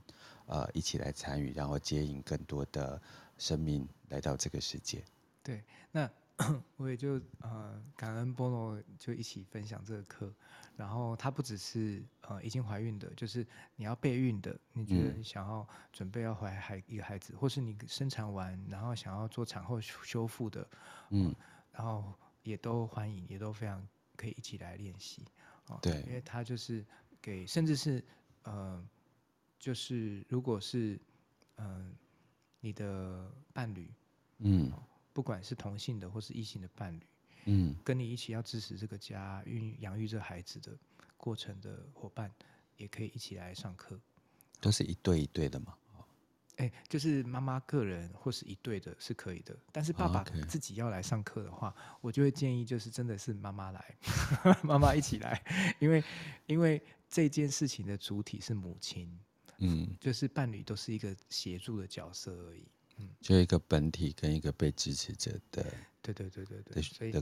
[0.46, 3.00] 呃一起来参与，然后接引更多的
[3.38, 5.04] 生命来到这个世界。
[5.42, 6.10] 对，那。
[6.76, 10.30] 我也就呃感恩波诺就一起分享这个课，
[10.76, 20.68] 然后它不只是呃已经怀孕的，就是你要备孕的，你觉得你想要准备要怀孩一个孩子，或是你生产完然后想要做产后修复的，
[21.10, 21.34] 嗯，
[21.72, 22.12] 然后
[22.42, 25.24] 也都欢迎，也都非常可以一起来练习，
[25.68, 26.84] 哦，对，因为它就是
[27.20, 28.04] 给甚至是
[28.42, 28.86] 呃
[29.58, 31.00] 就是如果是
[31.56, 31.90] 嗯、呃、
[32.60, 33.90] 你的伴侣，
[34.38, 34.72] 嗯。
[35.16, 37.00] 不管是同性的或是异性的伴侣，
[37.46, 40.76] 嗯，跟你一起要支持这个家、孕养育这孩子的
[41.16, 42.30] 过程的伙伴，
[42.76, 43.98] 也可以一起来上课。
[44.60, 45.74] 都是一对一对的吗？
[46.56, 49.54] 哎、欸，就是妈妈个人或是一对的，是可以的。
[49.70, 53.96] 但是爸爸自己要来上课的话，我就会建议，就是真的是妈妈来，
[54.64, 55.44] 妈妈一起来，
[55.78, 56.02] 因为
[56.46, 59.06] 因为这件事情的主体是母亲，
[59.58, 62.66] 嗯，就是伴侣都是一个协助的角色而已。
[62.96, 65.62] 嗯，就一个本体跟一个被支持者的，
[66.12, 67.12] 对对对对对，所以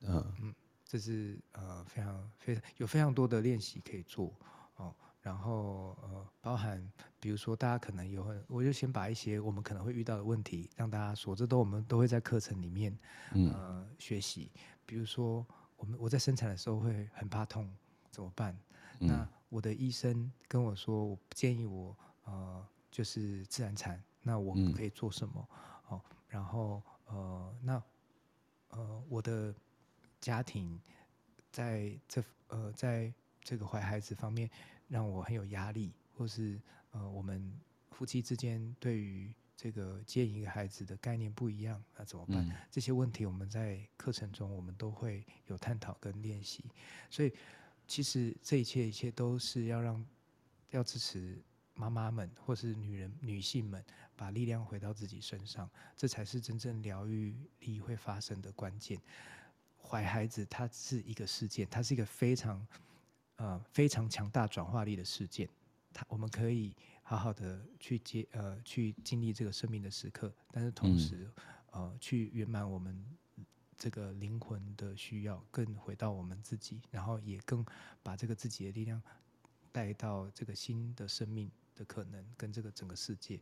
[0.00, 4.32] 嗯嗯，这是呃非常非常有非常多的练习可以做
[4.76, 6.82] 哦，然后呃包含
[7.20, 12.96] 比如说大家可能有很，我就先把一些我们可能会遇到的问题让大家说，这都我们都会在课程里面
[13.32, 14.50] 呃学习，
[14.84, 17.72] 比如说我们我在生产的时候会很怕痛
[18.10, 18.58] 怎么办？
[18.98, 22.66] 那我的医生跟我说，我不建议我呃。
[22.92, 25.48] 就是自然产，那我可以做什么？
[25.88, 27.82] 哦、嗯，然后呃，那
[28.72, 29.54] 呃，我的
[30.20, 30.78] 家庭
[31.50, 34.50] 在这呃，在这个怀孩子方面
[34.88, 36.60] 让我很有压力，或是
[36.90, 37.52] 呃，我们
[37.90, 42.46] 夫妻之间对于这个接一个孩子的概念不一样，那怎么办？
[42.48, 46.64] 嗯、这些问题我们在课程中我们都会有探讨跟练习，
[47.10, 47.32] 所以
[47.86, 50.04] 其实这一切一切都是要让
[50.70, 51.40] 要支持。
[51.82, 59.00] 妈妈们，或是女人、女性们，把力量回到自己身上，这才是真正疗愈力会发生的关键。
[59.82, 62.64] 怀孩子，它是一个事件，它是一个非常
[63.34, 65.48] 呃非常强大转化力的事件。
[65.92, 66.72] 它我们可以
[67.02, 71.28] 好好的去接呃去经历这个生命的时刻，但是同时、
[71.72, 73.04] 嗯、呃去圆满我们
[73.76, 77.66] 这个灵魂的需要，更回到我们自己，然后也更
[78.04, 79.02] 把这个自己的力量
[79.72, 81.50] 带到这个新的生命。
[81.74, 83.40] 的可能跟这个整个世界，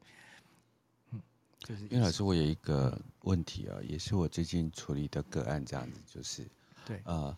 [1.11, 1.21] 嗯，
[1.59, 6.49] 就是因为老师，我有一个问题啊，也是我最近处理的个案，这样子就是，
[6.87, 7.37] 对，呃，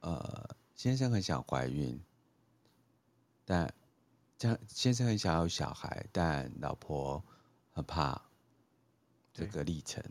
[0.00, 2.00] 呃，先生很想怀孕，
[3.44, 3.72] 但
[4.38, 7.22] 这样先生很想要小孩，但老婆
[7.72, 8.20] 很怕
[9.32, 10.02] 这个历程，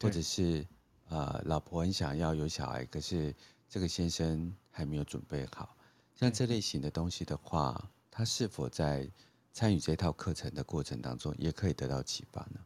[0.00, 0.66] 或者是
[1.08, 3.34] 呃，老婆很想要有小孩，可是
[3.68, 5.76] 这个先生还没有准备好，
[6.14, 9.08] 像这类型的东西的话，他是否在
[9.52, 12.60] 参与这套课程的过程当中，也可以得到启发呢。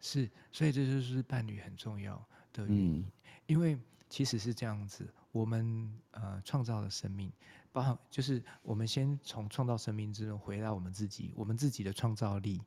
[0.00, 2.16] 是，所以这就是伴侣很重要
[2.52, 2.98] 的原因。
[2.98, 3.12] 嗯、
[3.46, 7.32] 因为其实是这样子，我们呃创造了生命，
[7.72, 12.60] 包含就是我们先从创造生命之中回到我们自己，我们自己的创造力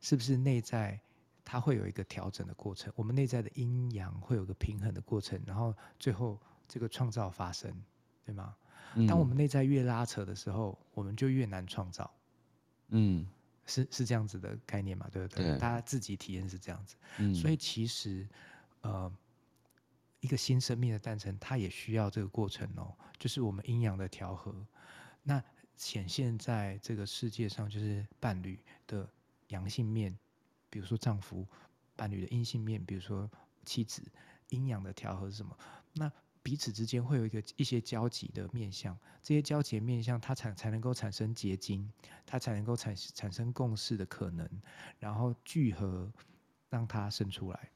[0.00, 1.00] 是不是内在
[1.44, 2.92] 它会有一个调整的过程？
[2.94, 6.38] 我们内在的阴阳会有个平衡的过程，然后最后
[6.68, 7.72] 这个创造发生，
[8.24, 8.54] 对吗？
[8.94, 12.10] 嗯、当我们内在越拉扯的时候，我们就越难创造。
[12.92, 13.26] 嗯，
[13.66, 15.08] 是是这样子的概念嘛？
[15.10, 15.44] 对不对？
[15.44, 16.96] 对，大家自己体验是这样子。
[17.18, 18.26] 嗯，所以其实，
[18.82, 19.12] 呃，
[20.20, 24.54] 一个新生命的诞生，它也需要这个过程哦，就是我们阴阳的调和。
[25.22, 25.42] 那
[25.76, 29.08] 显现在这个世界上，就是伴侣的
[29.48, 30.16] 阳性面，
[30.70, 31.44] 比如说丈夫；
[31.96, 33.30] 伴侣的阴性面，比如说
[33.64, 34.02] 妻子。
[34.48, 35.56] 阴阳的调和是什么？
[35.94, 36.12] 那
[36.42, 41.90] 彼此之间会有一个一些交集的面向，这些交集的面向，它才才能够产生结晶，
[42.26, 44.48] 它才能够产产生共识的可能，
[44.98, 46.12] 然后聚合，
[46.68, 47.70] 让它生出来。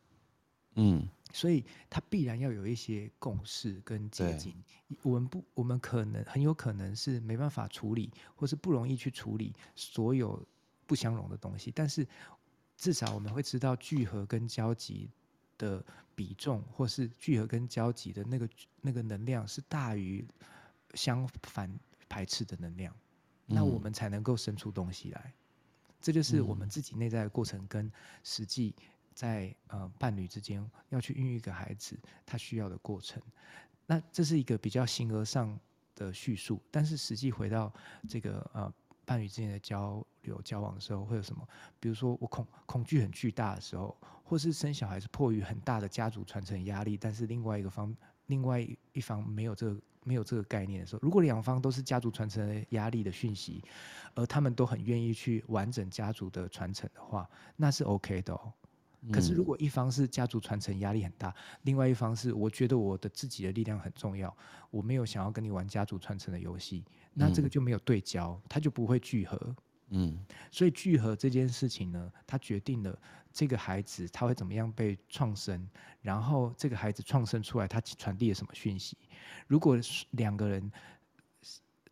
[0.78, 4.54] 嗯，所以它必然要有一些共识跟结晶。
[5.02, 10.44] 我们不，我们可能很有可能是没办法处理，或是不容易去处理所有
[10.86, 12.06] 不相容的东西，但是
[12.76, 15.10] 至少我们会知道聚合跟交集
[15.56, 15.82] 的
[16.16, 18.48] 比重，或是聚合跟交集的那个
[18.80, 20.26] 那个能量是大于
[20.94, 21.72] 相反
[22.08, 22.92] 排斥的能量，
[23.46, 25.32] 嗯、那我们才能够生出东西来。
[26.00, 27.88] 这就是我们自己内在的过程，跟
[28.24, 28.74] 实际
[29.14, 33.22] 在呃伴侣之间要去孕育一个孩子，他需要的过程。
[33.86, 35.56] 那这是一个比较形而上
[35.94, 37.72] 的叙述，但是实际回到
[38.08, 38.72] 这个呃。
[39.08, 41.48] 伴侣之间的交流、交往的时候会有什么？
[41.80, 47.96] 比如说，我恐恐惧很巨大的时候，或是生小孩是迫于很大的家族传承压力，但是另外一个方、
[48.26, 48.60] 另外
[48.92, 53.62] 一方没有这个没有这个概念的时候，如果两方都是家族传承的压力的讯息，
[54.14, 58.52] 而他们都很愿意去完整家族的传承的话，那是 OK 的哦。
[59.12, 64.34] 可是如果一方是家族传承压力很大，另外一方是我觉得我的自己的力量很重要，
[64.68, 66.84] 我没有想要跟你玩家族传承的游戏。
[67.12, 69.54] 那这个就没有对焦，它就不会聚合。
[69.88, 70.18] 嗯，
[70.50, 72.98] 所以聚合这件事情呢，它决定了
[73.32, 75.68] 这个孩子他会怎么样被创生，
[76.00, 78.96] 然后这个孩子创生出来，他传递了什么讯息？
[79.46, 79.78] 如果
[80.12, 80.72] 两个人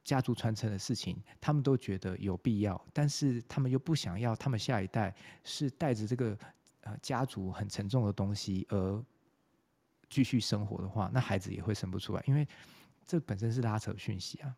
[0.02, 5.14] 家族传承的事情，他们都觉得有必要，但是他们又不想要，他们下一代
[5.44, 6.36] 是带着这个
[6.80, 9.04] 呃家族很沉重的东西而
[10.10, 12.46] 继续生活的话，那孩子也会生不出来，因为
[13.06, 14.54] 这本身是拉扯讯息啊。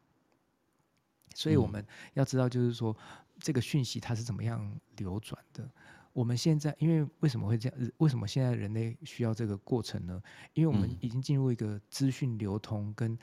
[1.35, 2.97] 所以我们要知道，就是说，
[3.41, 5.69] 这个讯息它是怎么样流转的。
[6.13, 7.91] 我们现在，因为为什么会这样？
[7.99, 10.23] 为什么现在人类需要这个过程呢？
[10.55, 13.19] 因为我们已经进入一个资讯流通跟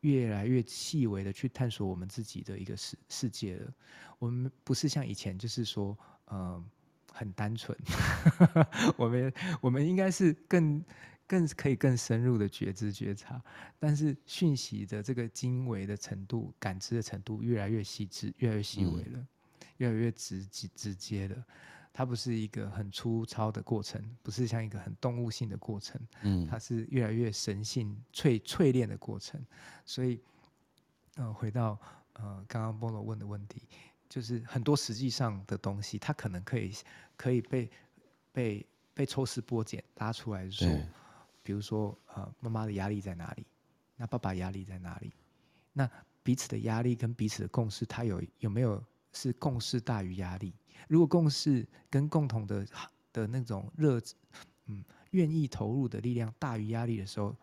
[0.00, 3.72] 越来越细微的去探索我们自己的一个世世界了。
[4.18, 5.96] 我们不是像以前，就是说，
[6.30, 6.64] 嗯，
[7.12, 7.76] 很单纯。
[8.98, 10.84] 我们我们应该是更。
[11.30, 13.38] 更可以更深入的觉知觉察，
[13.78, 19.28] 但是讯息的这个精微的程度、感知的程度越来越细致、越来越细微了，嗯、
[19.78, 21.42] 越来越直直直接的。
[21.90, 29.44] 它不是一个很粗糙的过程，不是像一个很动物性的过程，嗯，它是越来越神性淬淬炼的过程。
[29.84, 30.22] 所以，
[31.16, 31.76] 呃，回到
[32.12, 33.62] 呃刚刚波罗问的问题，
[34.08, 36.72] 就是很多实际上的东西，它可能可以
[37.16, 37.68] 可以被
[38.30, 38.64] 被
[38.94, 40.68] 被抽丝剥茧拉出来说，
[41.42, 43.44] 比如说呃，妈妈的压力在哪里？
[43.96, 45.12] 那爸爸压力在哪里？
[45.72, 45.90] 那
[46.22, 48.80] 彼此的压力跟彼此的共识，它有有没有
[49.12, 50.54] 是共识大于压力？
[50.88, 52.66] 如果共识跟共同的
[53.12, 54.00] 的那种热，
[54.66, 57.36] 嗯，愿意投入的力量大于压力的时候，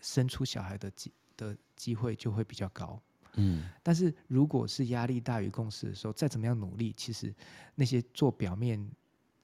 [0.00, 3.00] 生出小孩的机的机会就会比较高。
[3.36, 7.34] 嗯，但是如果是压力大于共识的时候，再怎么样努力，其实
[7.74, 8.88] 那些做表面，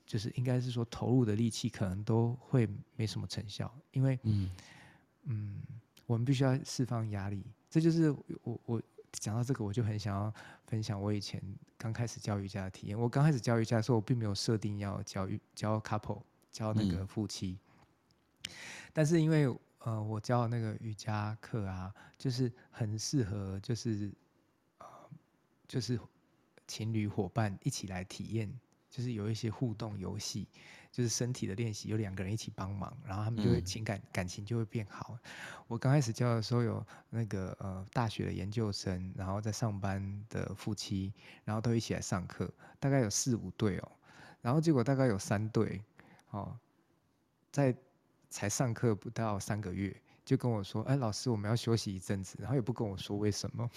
[0.07, 4.51] 就是应该是说投入的力气，可能都会没什么成效，因为，嗯
[5.25, 5.61] 嗯，
[6.07, 7.45] 我们必须要释放压力。
[7.69, 8.11] 这就是
[8.43, 8.83] 我我
[9.13, 10.33] 讲到这个，我就很想要
[10.67, 11.43] 分享我以前
[11.77, 12.99] 刚开始教瑜伽的体验。
[12.99, 17.59] 我刚开始教瑜伽的时候，我并没有设定要教教 couple 教那个夫妻，
[18.45, 18.53] 嗯、
[18.93, 19.55] 但是因为。
[19.83, 24.13] 呃，我教那个瑜伽课啊，就是很适合，就是
[24.77, 24.87] 呃，
[25.67, 25.99] 就是
[26.67, 28.53] 情侣伙伴一起来体验，
[28.91, 30.47] 就是有一些互动游戏，
[30.93, 35.17] 就是身体的练习，有两个人一起帮忙，然后他们就会情感、嗯、感情就会变好。
[35.69, 41.13] 我刚开始教的时候，有那个呃大学的研究生，然后在上班的夫妻，
[41.45, 43.93] 然后都一起来上课，大概有四五对哦，
[44.43, 45.83] 然后结果大概有三对，
[46.31, 46.59] 哦，
[47.51, 47.75] 在。
[48.33, 49.93] 才上课不到三个月，
[50.31, 53.69] 就跟我说：“哎，老师，我们要休息一阵子。”然后也不跟我说为什么。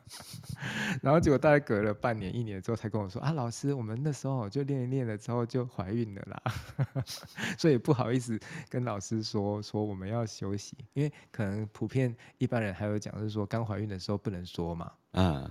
[1.02, 6.42] 然后结果大概隔了半年、一年之后，才跟我说：“啊，老师，我们那时候就练一练了之后就怀孕了啦。”
[7.58, 8.40] 所以不好意思
[8.70, 14.90] 跟老师说说我们要休息，因为可能普遍一般人还有讲，是说刚怀孕的时候不能说嘛。
[15.10, 15.50] 嗯。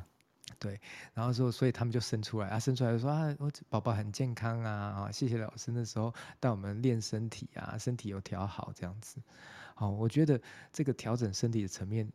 [0.59, 0.79] 对，
[1.13, 9.21] 然后说，所以他们就生出来啊，生出来就说啊，我宝宝很健康啊，啊，谢谢老师那时候带我们练身体啊，身体有调好这样子，
[9.79, 10.41] 好，我觉得
[10.73, 12.11] 这个调整身体的层面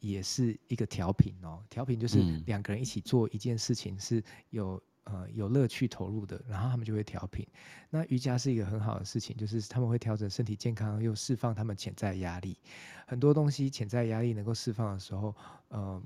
[0.00, 7.46] 也是一个调频哦，调频就是两个人一起做一件事情是有呃有乐趣投入的，然后他们就会调频。
[7.90, 12.58] 那瑜伽是一个很好的事情，就是他们会调整身体健康，又释放他们潜在压力，
[13.06, 15.32] 很多东西潜在压力能够释放的时候，
[15.68, 16.02] 呃。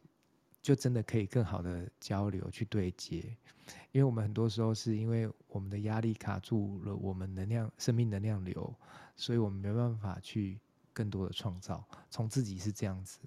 [0.65, 3.23] 就真的可以更好的交流去对接，
[3.93, 8.75] 因为我们很多时候是因为我们的压力卡住了我们能量、生命能量流，
[9.15, 10.59] 所以我们没办法去
[10.95, 11.87] 更多的创造。
[12.11, 13.19] 从自己是这样子，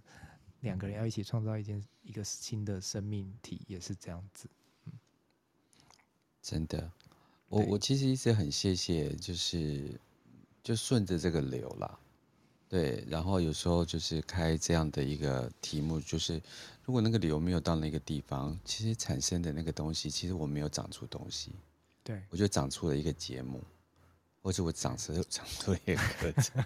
[0.62, 4.50] 两个人要一起创造一件一个新的生命体也是这样子。
[4.86, 4.94] 嗯，
[6.42, 6.92] 真的，
[7.50, 10.02] 我我其实一直很谢谢，就是
[10.64, 12.00] 就顺着这个流啦。
[12.70, 16.42] 对，然后有时候就是开这样的一个题目，就是
[16.84, 21.54] 如果那个流没有到那个地方，其实产生的那个东西，其实我没有长出东西，
[22.04, 23.64] 对，我就长出了一个节目，
[24.42, 26.66] 或者我长出 长出了一个课程，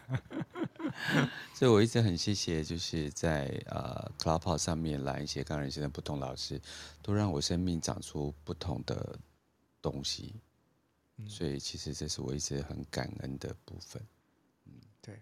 [1.54, 6.62] 所以我一直很谢谢，就是在呃 Clubhouse 上面来一些刚认识的不同老师，
[7.02, 9.18] 都让我生命长出不同的
[9.82, 10.36] 东西，
[11.18, 14.02] 嗯，所以其实这是我一直很感恩的部分，
[14.66, 15.20] 嗯，对。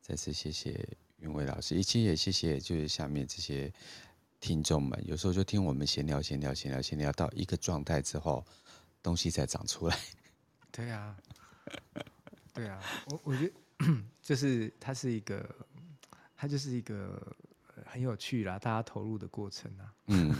[0.00, 0.86] 再次谢谢
[1.16, 3.72] 云伟老师，一起也谢谢就是下面这些
[4.38, 5.02] 听众们。
[5.06, 8.44] 有时候就听我们闲聊、闲聊、闲聊、闲聊到一个状态之后，
[9.02, 9.98] 东西才长出来。
[10.70, 11.16] 对啊，
[12.52, 13.52] 对啊，我我觉得
[14.22, 15.54] 就是它是一个，
[16.36, 17.36] 它就是一个
[17.86, 19.94] 很有趣啦，大家投入的过程啊。
[20.06, 20.34] 嗯，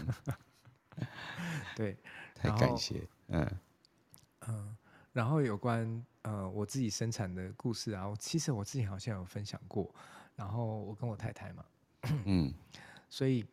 [1.77, 1.97] 对，
[2.35, 3.51] 太感谢，嗯
[4.49, 4.77] 嗯，
[5.13, 6.05] 然后有关。
[6.25, 9.95] 呃，我自己生产的故事啊，我其实我自己好像有分享过，
[10.35, 11.63] 然后我跟我太太嘛，
[12.25, 12.51] 嗯，
[13.11, 13.45] 所以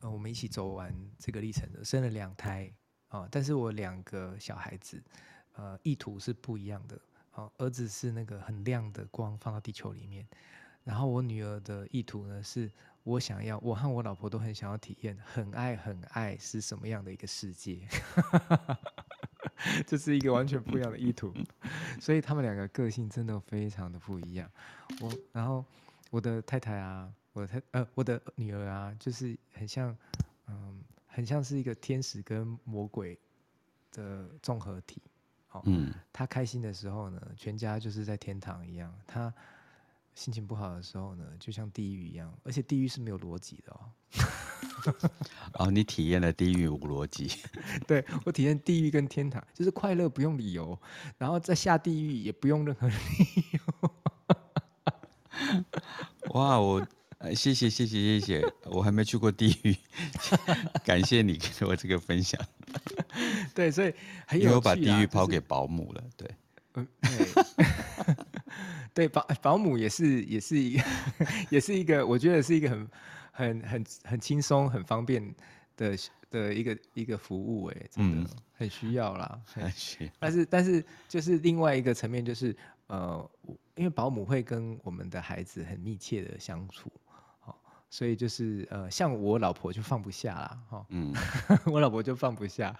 [0.00, 2.72] 呃，我们一起走完这个历程的，生了两胎
[3.08, 5.02] 啊，呃，但是我两个小孩子，
[5.56, 6.98] 呃，意图是不一样的，
[7.38, 10.26] 呃，儿子是那个很亮的光放到地球里面，
[10.82, 12.68] 然后我女儿的意图呢，是
[13.04, 17.86] 我想要，我和我老婆都很想要体验，很爱很爱是什么样的一个世界。
[19.86, 21.32] 这是一个完全不一样的意图，
[22.00, 24.50] 所以他们两个个性真的非常的不一样。
[25.00, 25.64] 我然后
[26.10, 29.96] 我的太太啊，我的太呃我的女儿啊，就是很像
[30.48, 33.16] 嗯，很像是一个天使跟魔鬼
[33.92, 35.00] 的综合体。
[35.48, 39.32] 好，嗯，他开心的时候呢，全家就是在天堂一样；他
[40.14, 43.80] 心情不好的时候呢，就像地狱一样，而且地狱是没有逻辑的哦。
[45.54, 47.30] 哦，你体验了地狱无逻辑？
[47.86, 50.78] 对，我体验地狱跟天堂，就是快乐不用理由，
[51.16, 52.94] 然后再下地狱也不用任何理
[53.52, 53.60] 由。
[56.34, 56.86] 哇，我
[57.34, 59.76] 谢谢谢谢谢谢，我还没去过地狱，
[60.84, 62.40] 感谢你给我这个分享。
[63.58, 63.92] 对，所以
[64.26, 66.30] 很有把地狱抛给保姆了，对，
[66.74, 66.86] 嗯，
[68.94, 70.84] 对， 保保姆也是也是一个
[71.50, 72.88] 也是一个，我觉得是一个很。
[73.30, 75.22] 很很很轻松、很方便
[75.76, 75.96] 的
[76.28, 79.40] 的一个一个服务，哎，真的、嗯、很需要啦。
[79.46, 80.10] 很需要。
[80.18, 82.56] 但是但是就是另外一个层面，就是
[82.88, 83.30] 呃，
[83.76, 86.90] 因为保姆会跟我们的孩子很密切的相处。
[87.90, 91.14] 所以就是呃，像我老婆就放不下啦，哈，嗯，
[91.66, 92.74] 我老婆就放不下。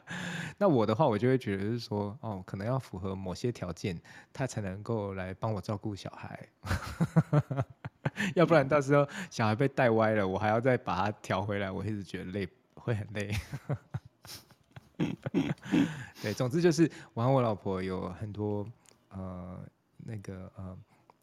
[0.59, 3.99] 那我的话，我就会觉得是说，哦，可能要符合某些条件，
[4.33, 6.49] 她才能够来帮我照顾小孩，
[8.37, 13.35] 要不然到时候小孩被带歪了，我还要再把它调回来，我一直觉得累，会很累。
[16.21, 18.67] 对，总之就是我和我老婆有很多
[19.09, 19.59] 呃
[19.97, 20.77] 那个呃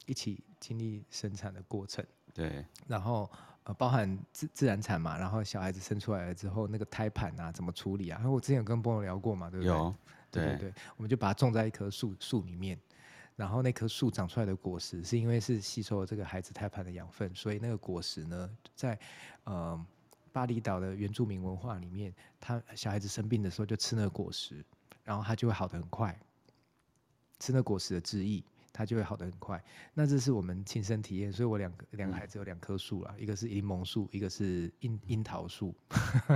[0.08, 2.04] 一起经历生产的过程，
[2.34, 3.30] 对，然后。
[3.66, 8.18] 呃，包含自自然产嘛，然后小孩子生出来了之后，那个胎盘啊怎么处理啊？
[8.20, 9.74] 然后我之前有跟朋友聊过嘛，对不对？
[9.74, 9.96] 有，
[10.30, 12.80] 对对对，我们就把它种在一棵树树里面，
[13.36, 19.00] 然后那棵树长出来的果实是因为是吸收了这个孩子胎盘的养分，所以那个果实呢，在
[19.46, 19.86] 呃
[20.32, 24.64] 巴厘岛的原住民文化里面，他小孩子生病的时候就吃那个果实，
[25.04, 26.16] 然后他就会好得很快，
[27.40, 28.44] 吃那果实的汁液。
[28.76, 29.64] 它就会好的很快。
[29.94, 35.74] 那这是我们亲身体验，所以我两个两个孩子有两棵树啦，一个是柠檬树，一个是樱樱桃树。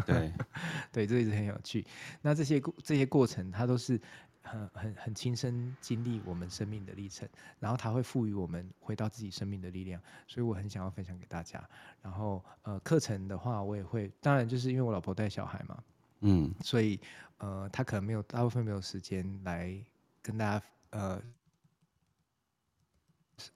[0.06, 0.32] 对，
[0.94, 1.86] 对，这一直很有趣。
[2.22, 4.00] 那这些这些过程，它都是
[4.42, 7.28] 很很很亲身经历我们生命的历程，
[7.60, 10.02] 然后它会赋予我们回到自己生命的力量。
[10.26, 11.62] 所以我很想要分享给大家。
[12.02, 15.84] 然后呃，课程的话，我也会，当然就是因为我老婆带小孩嘛，
[16.22, 16.98] 嗯，所以
[17.40, 19.78] 呃，她可能没有大部分没有时间来
[20.22, 21.22] 跟大家呃。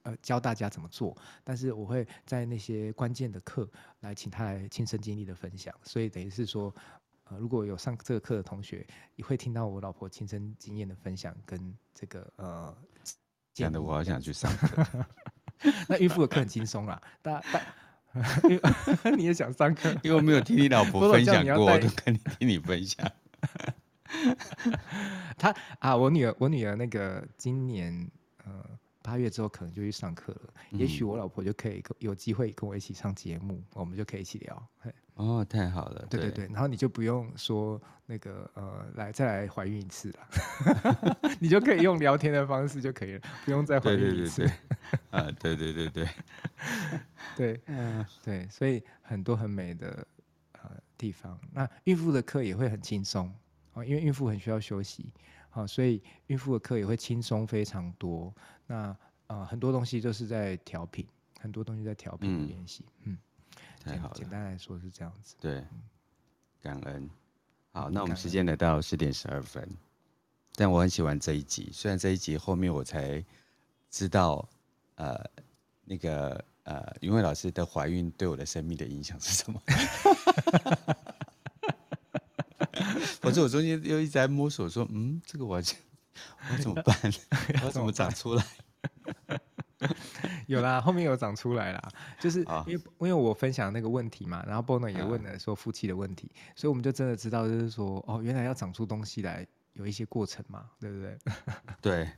[0.04, 3.70] 呃，教大家怎么做，但是我会在那些关键的课
[4.02, 6.74] 来请他来亲身经历的分享，所以等于是说，
[7.26, 8.86] 呃，如果有上这个课的同学，
[9.16, 12.76] 也会听到我老婆亲身经验的分享跟这个呃，
[13.54, 14.86] 这样的我好想去上课。
[15.88, 23.10] 那孕妇的课很轻松啦，大大， 你也想上课，因为我没有听你老婆 分享过，我都跟你听你分享。
[25.38, 28.10] 他啊，我女儿，我女儿那个今年
[28.46, 28.73] 呃。
[29.04, 34.70] 八月之后可能就去上课了，嗯、也许我老婆就可以有机会跟我一起上节目，我们就可以一起聊。
[35.16, 40.28] 哦，太好了，对对对，然后你就不用说那个呃，来再来怀孕一次了，
[41.40, 44.50] 你就可以用聊天的方式就可以了，不用再怀孕一次。
[45.12, 46.10] 啊，对对对对，
[47.36, 50.08] 对，嗯，对，所以很多很美的
[50.54, 53.32] 呃地方，那孕妇的课也会很轻松
[53.74, 55.12] 啊，因为孕妇很需要休息。
[55.54, 58.34] 好，所以孕妇的课也会轻松非常多。
[58.66, 58.98] 那
[59.28, 61.08] 呃，很多东西都是在调频，
[61.40, 62.84] 很多东西在调频的练习。
[63.04, 63.16] 嗯，
[63.80, 64.16] 太好了。
[64.16, 65.36] 简单来说是这样子。
[65.40, 65.68] 对，嗯、
[66.60, 67.08] 感恩。
[67.72, 69.70] 好，那我们时间来到十点十二分，
[70.56, 71.70] 但我很喜欢这一集。
[71.72, 73.24] 虽然这一集后面我才
[73.92, 74.50] 知道，
[74.96, 75.24] 呃，
[75.86, 79.62] 那个呃，云慧老师的怀孕对我的生命的影响是什么。
[83.24, 85.66] 可是我中间又一直在摸索，说，嗯，这个我要
[86.52, 86.96] 我怎么办？
[87.66, 88.46] 我怎么长出来？
[90.48, 91.90] 有啦，后面有长出来啦，
[92.20, 101.18] 就是因为、哦、因为我分享那个问题嘛，然后 Bono 也问了说夫妻的问题，嗯、所以我们就真的知道，就是说，哦，原来要长出东西来，有一些过程嘛，对不对？
[101.82, 102.10] 对，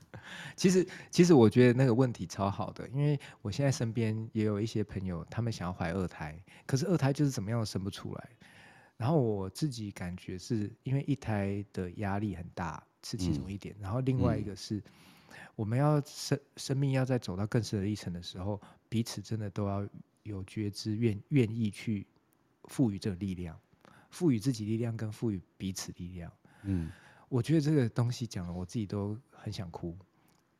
[0.56, 8.30] 其实其实我觉得那个问题超好的，因为我现在身边也有一些朋友，他们想要怀二胎，可是二胎就是怎么样都生不出来。
[8.98, 13.76] 然后我自己感觉是因为一胎的压力很大，是其中一点。
[13.80, 14.84] 嗯、然后另外一个是，嗯、
[15.58, 19.86] 我们要生生命要在走到更深的历程的时候，彼此真的都要
[20.24, 22.08] 有觉知，愿愿意去
[22.70, 23.60] 赋予这个力量，
[24.12, 26.32] 赋予自己力量，跟赋予彼此力量。
[26.64, 26.90] 嗯，
[27.28, 29.94] 我觉得这个东西讲了，我自己都很想哭。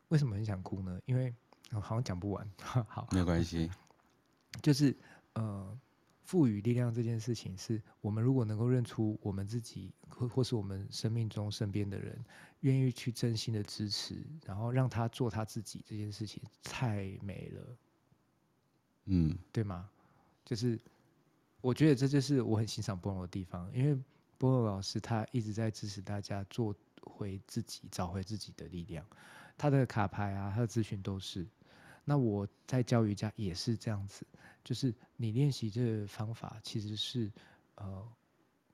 [0.10, 1.00] 为什么很想哭呢？
[1.06, 1.34] 因为
[1.72, 2.46] 好像讲不完。
[2.60, 3.72] 好，没有关系，
[4.62, 4.94] 就是
[5.36, 5.80] 呃。
[6.26, 12.20] 赋予力量这件事情，是我们如果能够认出我们自己，或或是我们生命中身边的人，
[12.62, 17.78] 愿意去真心的支持，然后让他做他自己，这件事情太美了，
[19.06, 19.88] 嗯，对吗？
[20.44, 20.80] 就是
[21.62, 23.96] 我觉得这就是我很欣赏波诺的地方，因为
[24.40, 29.06] 波诺老师他一直在支持大家做回自己，找回自己的力量。
[29.58, 31.46] 他的卡牌啊，他的咨询都是。
[32.04, 34.26] 那我在教瑜伽也是这样子。
[34.66, 37.32] 就是你练习这个方法，其实是，
[37.76, 38.12] 呃，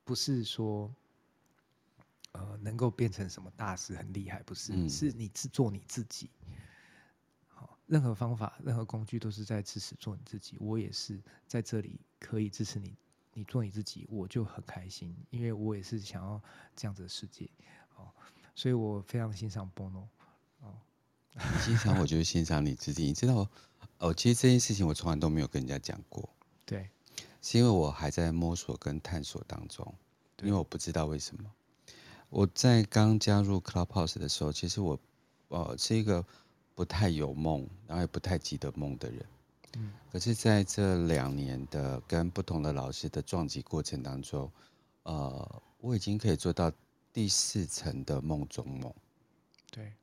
[0.06, 0.90] 不是说，
[2.32, 6.30] 呃，能够变成什么大师很厉害，不是，嗯、是你自做你自己。
[7.50, 10.56] 好，任何方法、任何工具都是在支持做你自己。
[10.62, 12.96] 我也是在这里可以支持你，
[13.34, 16.42] 你做你自己，我就很开心，因为我也是想要
[16.74, 17.50] 这样子的世界。
[17.98, 18.10] 哦，
[18.56, 20.08] 所以我非常欣赏波诺。
[20.62, 20.74] 哦，
[21.60, 23.46] 欣赏我就是欣赏你自己，你知道。
[24.02, 26.28] 哦，其实这件事情我从来都没有跟人家讲过。
[26.66, 26.90] 对，
[27.42, 29.94] 是因为我还在摸索跟探索当中。
[30.42, 31.44] 因为我不知道为什么。
[32.30, 35.00] 我在刚加入 Clubhouse 的时候，其实我，
[35.50, 36.26] 呃，是一个
[36.74, 39.26] 不太有梦，然后也不太记得梦的人。
[39.78, 39.94] 嗯。
[40.12, 44.52] 可是在这两年的跟不同的老师的撞击过程当中，
[45.04, 46.72] 呃，我已经可以做到
[47.14, 48.92] 第四层的梦中梦。
[49.70, 49.94] 对。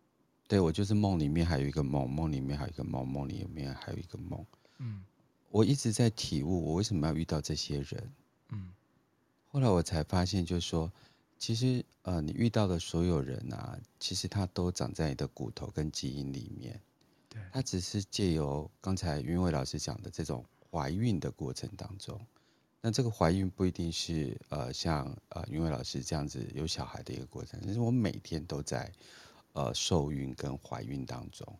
[0.48, 4.44] 对，我就是梦里面还有一个梦，梦里面还有一个梦，梦里面还有一个梦。
[4.78, 5.04] 嗯。
[5.50, 8.12] 我一直在体悟，我为什么要遇到这些人。
[8.48, 8.72] 嗯。
[9.52, 10.90] 后来我才发现，就是说。
[11.40, 16.80] 其实，呃，你遇到的所有人啊，其实他都长在你的骨头跟基因里面。
[17.28, 22.20] 对，他只是借由刚才云伟老师讲的这种怀孕的过程当中，
[22.80, 28.90] 那这个怀孕不一定是呃像呃云伟老师这样子有小孩的一个过程，但是我每天都在
[29.52, 31.58] 呃受孕跟怀孕当中。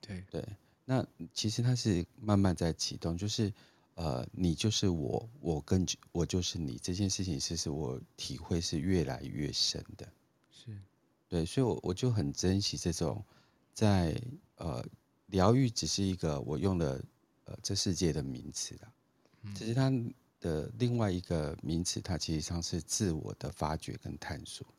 [0.00, 0.44] 对对，
[0.84, 3.52] 那其实它是慢慢在启动，就是。
[4.00, 10.08] 呃，你就是我，我跟我就是你，这件事情其实我体会是越来越深的，
[10.52, 10.66] 是，
[11.26, 13.24] 对，所以我，我我就很珍惜这种
[13.74, 14.22] 在，在
[14.58, 14.86] 呃，
[15.26, 17.04] 疗愈只是一个我用的
[17.46, 18.92] 呃这世界的名词啦，
[19.52, 19.90] 其实它
[20.38, 24.72] 的另外一个名词，它其实上是自我的发掘跟探索，是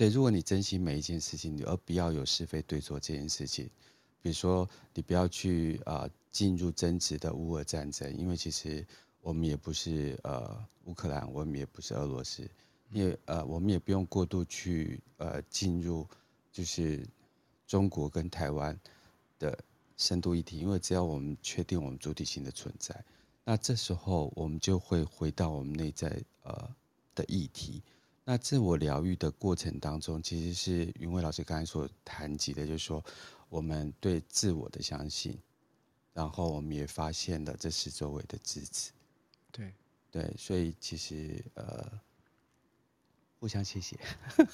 [0.00, 0.08] 对。
[0.08, 3.68] 如果你珍惜每一件事情，而不要有是非对错这件事情。
[4.22, 8.86] 比如说，你不要去啊进入争执的乌俄战争，因为其实
[9.20, 12.48] 我们也不是呃乌克兰，我们也不是俄罗斯，
[12.90, 16.08] 也呃我们也不用过度去呃进入
[16.50, 17.06] 就是
[17.66, 18.74] 中国跟台湾
[19.38, 19.58] 的
[19.98, 23.04] 深度议题，因为只要我们确定我们主体性的存在，
[23.44, 26.74] 那这时候我们就会回到我们内在呃
[27.14, 27.82] 的议题。
[28.30, 33.04] 那自我疗愈的过程当中，其实是云伟老师刚才所谈及的，就是说。
[33.48, 35.36] 我们对自我的相信，
[36.12, 38.92] 然后我们也发现了这是周围的支持，
[39.50, 39.74] 对
[40.08, 42.00] 对，所以其实呃，
[43.40, 43.98] 互相谢谢，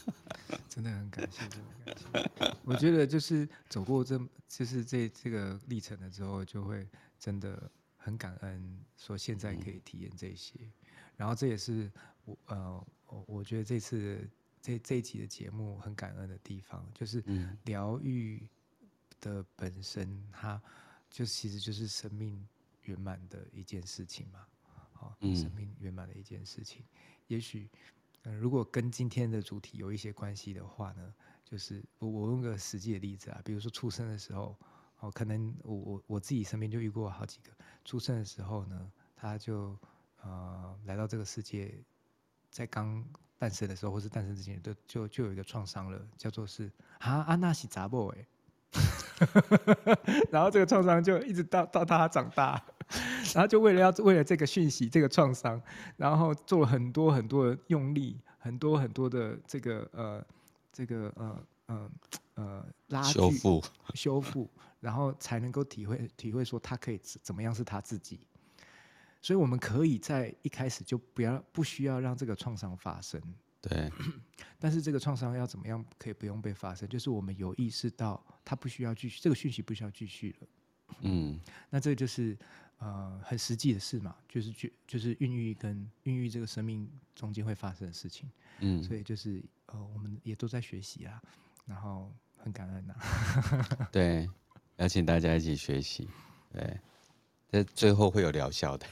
[0.71, 2.57] 真的很感谢，真的感谢。
[2.65, 6.89] 我觉得就是走过这就是这这个历程了之后，就会
[7.19, 10.55] 真的很感恩，说现在可以体验这些。
[10.61, 10.73] 嗯、
[11.19, 11.93] 然后这也是
[12.25, 14.29] 我呃，我我觉得这次
[14.61, 17.23] 这这一集的节目很感恩的地方，就是
[17.65, 18.49] 疗愈。
[19.19, 20.63] 的本身，它
[21.09, 22.47] 就其实就是生命
[22.83, 24.47] 圆满的一件事情嘛，
[24.93, 26.83] 好，生命圆满的一件事情。
[26.83, 27.69] 嗯、也许，
[28.23, 34.55] 嗯、呃，如果跟今天的主题有一些关系的话呢，就是我我用个实际的例子啊，比如说出生的时候，
[35.01, 37.51] 哦，可能我我我自己身边就遇过好几个，
[37.87, 39.77] 出生的时候呢，他就
[40.23, 41.83] 呃来到这个世界，
[42.57, 43.05] 在刚
[43.39, 48.27] 诞生的时候或是诞生之前，都就就有一个创伤了，叫做是啊安娜西杂波哎。
[50.33, 52.65] 然后这个创伤就一直到到他长大，
[53.35, 55.61] 然后就为了要为了这个讯息，这个创伤，
[55.99, 60.27] 然后做了很多很多的用力，很多很多的这个呃
[60.73, 61.91] 这个呃呃
[62.37, 64.51] 呃拉锯修复修复，
[64.81, 68.27] 然后才能够体会体会说他可以怎么样是他自己。
[69.27, 73.21] 所以我们可以在一开始就不要不需要让这个创伤发生。
[73.61, 73.91] 对，
[74.57, 76.89] 但是这个创伤要怎么样可以不用被发生？
[76.89, 80.47] 就是我们有意识到它不需要继续，这个讯息不需要继续了。
[81.01, 82.39] 嗯，那这个就是
[82.79, 88.31] 呃很实际的事嘛，就是就就是孕育跟孕育这个生命中间会发生的事情。
[88.61, 91.21] 嗯，所以就是呃我们也都在学习啊，
[91.67, 92.95] 然后很感恩呐。
[93.91, 94.31] 对，
[94.77, 96.09] 邀请大家一起学习。
[96.53, 96.79] 对。
[97.49, 98.87] 在最后会有疗效的，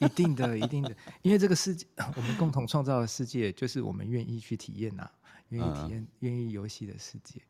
[0.00, 1.86] 一定的，一定的，因为这个世界，
[2.16, 5.12] 我们共同创造的世界，就是我们愿意去体验呐、啊，
[5.50, 7.40] 愿意体验，愿意游戏的世界。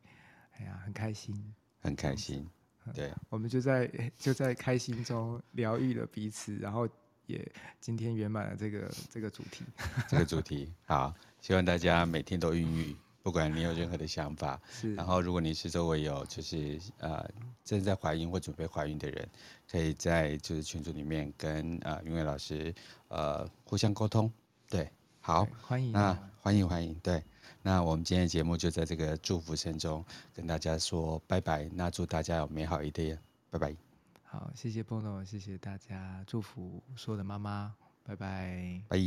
[0.57, 2.47] 哎呀，很开心，很开心，
[2.93, 6.87] 对，我们就在 就在开心中疗愈了彼此，然后
[7.25, 7.49] 也
[7.79, 9.63] 今天圆满了这个这个主题，
[10.09, 12.95] 这个主题好，希望大家每天都孕育。
[13.23, 17.27] 不管你有任何的想法， 是然后如果你是周围有就是呃
[17.63, 19.29] 正在怀孕或准备怀孕的人，
[19.69, 22.73] 可以在就是群组里面跟呃云伟老师
[23.09, 24.31] 呃互相沟通，
[24.67, 27.23] 对，好，欢迎，那欢迎欢迎，对，
[27.61, 30.03] 那我们今天的节目就在这个祝福声中
[30.33, 33.17] 跟大家说拜拜，那祝大家有美好一天，
[33.49, 33.75] 拜拜。
[34.23, 38.97] 好，谢谢 Bono，谢谢大家，祝福所有的妈妈，拜拜，拜。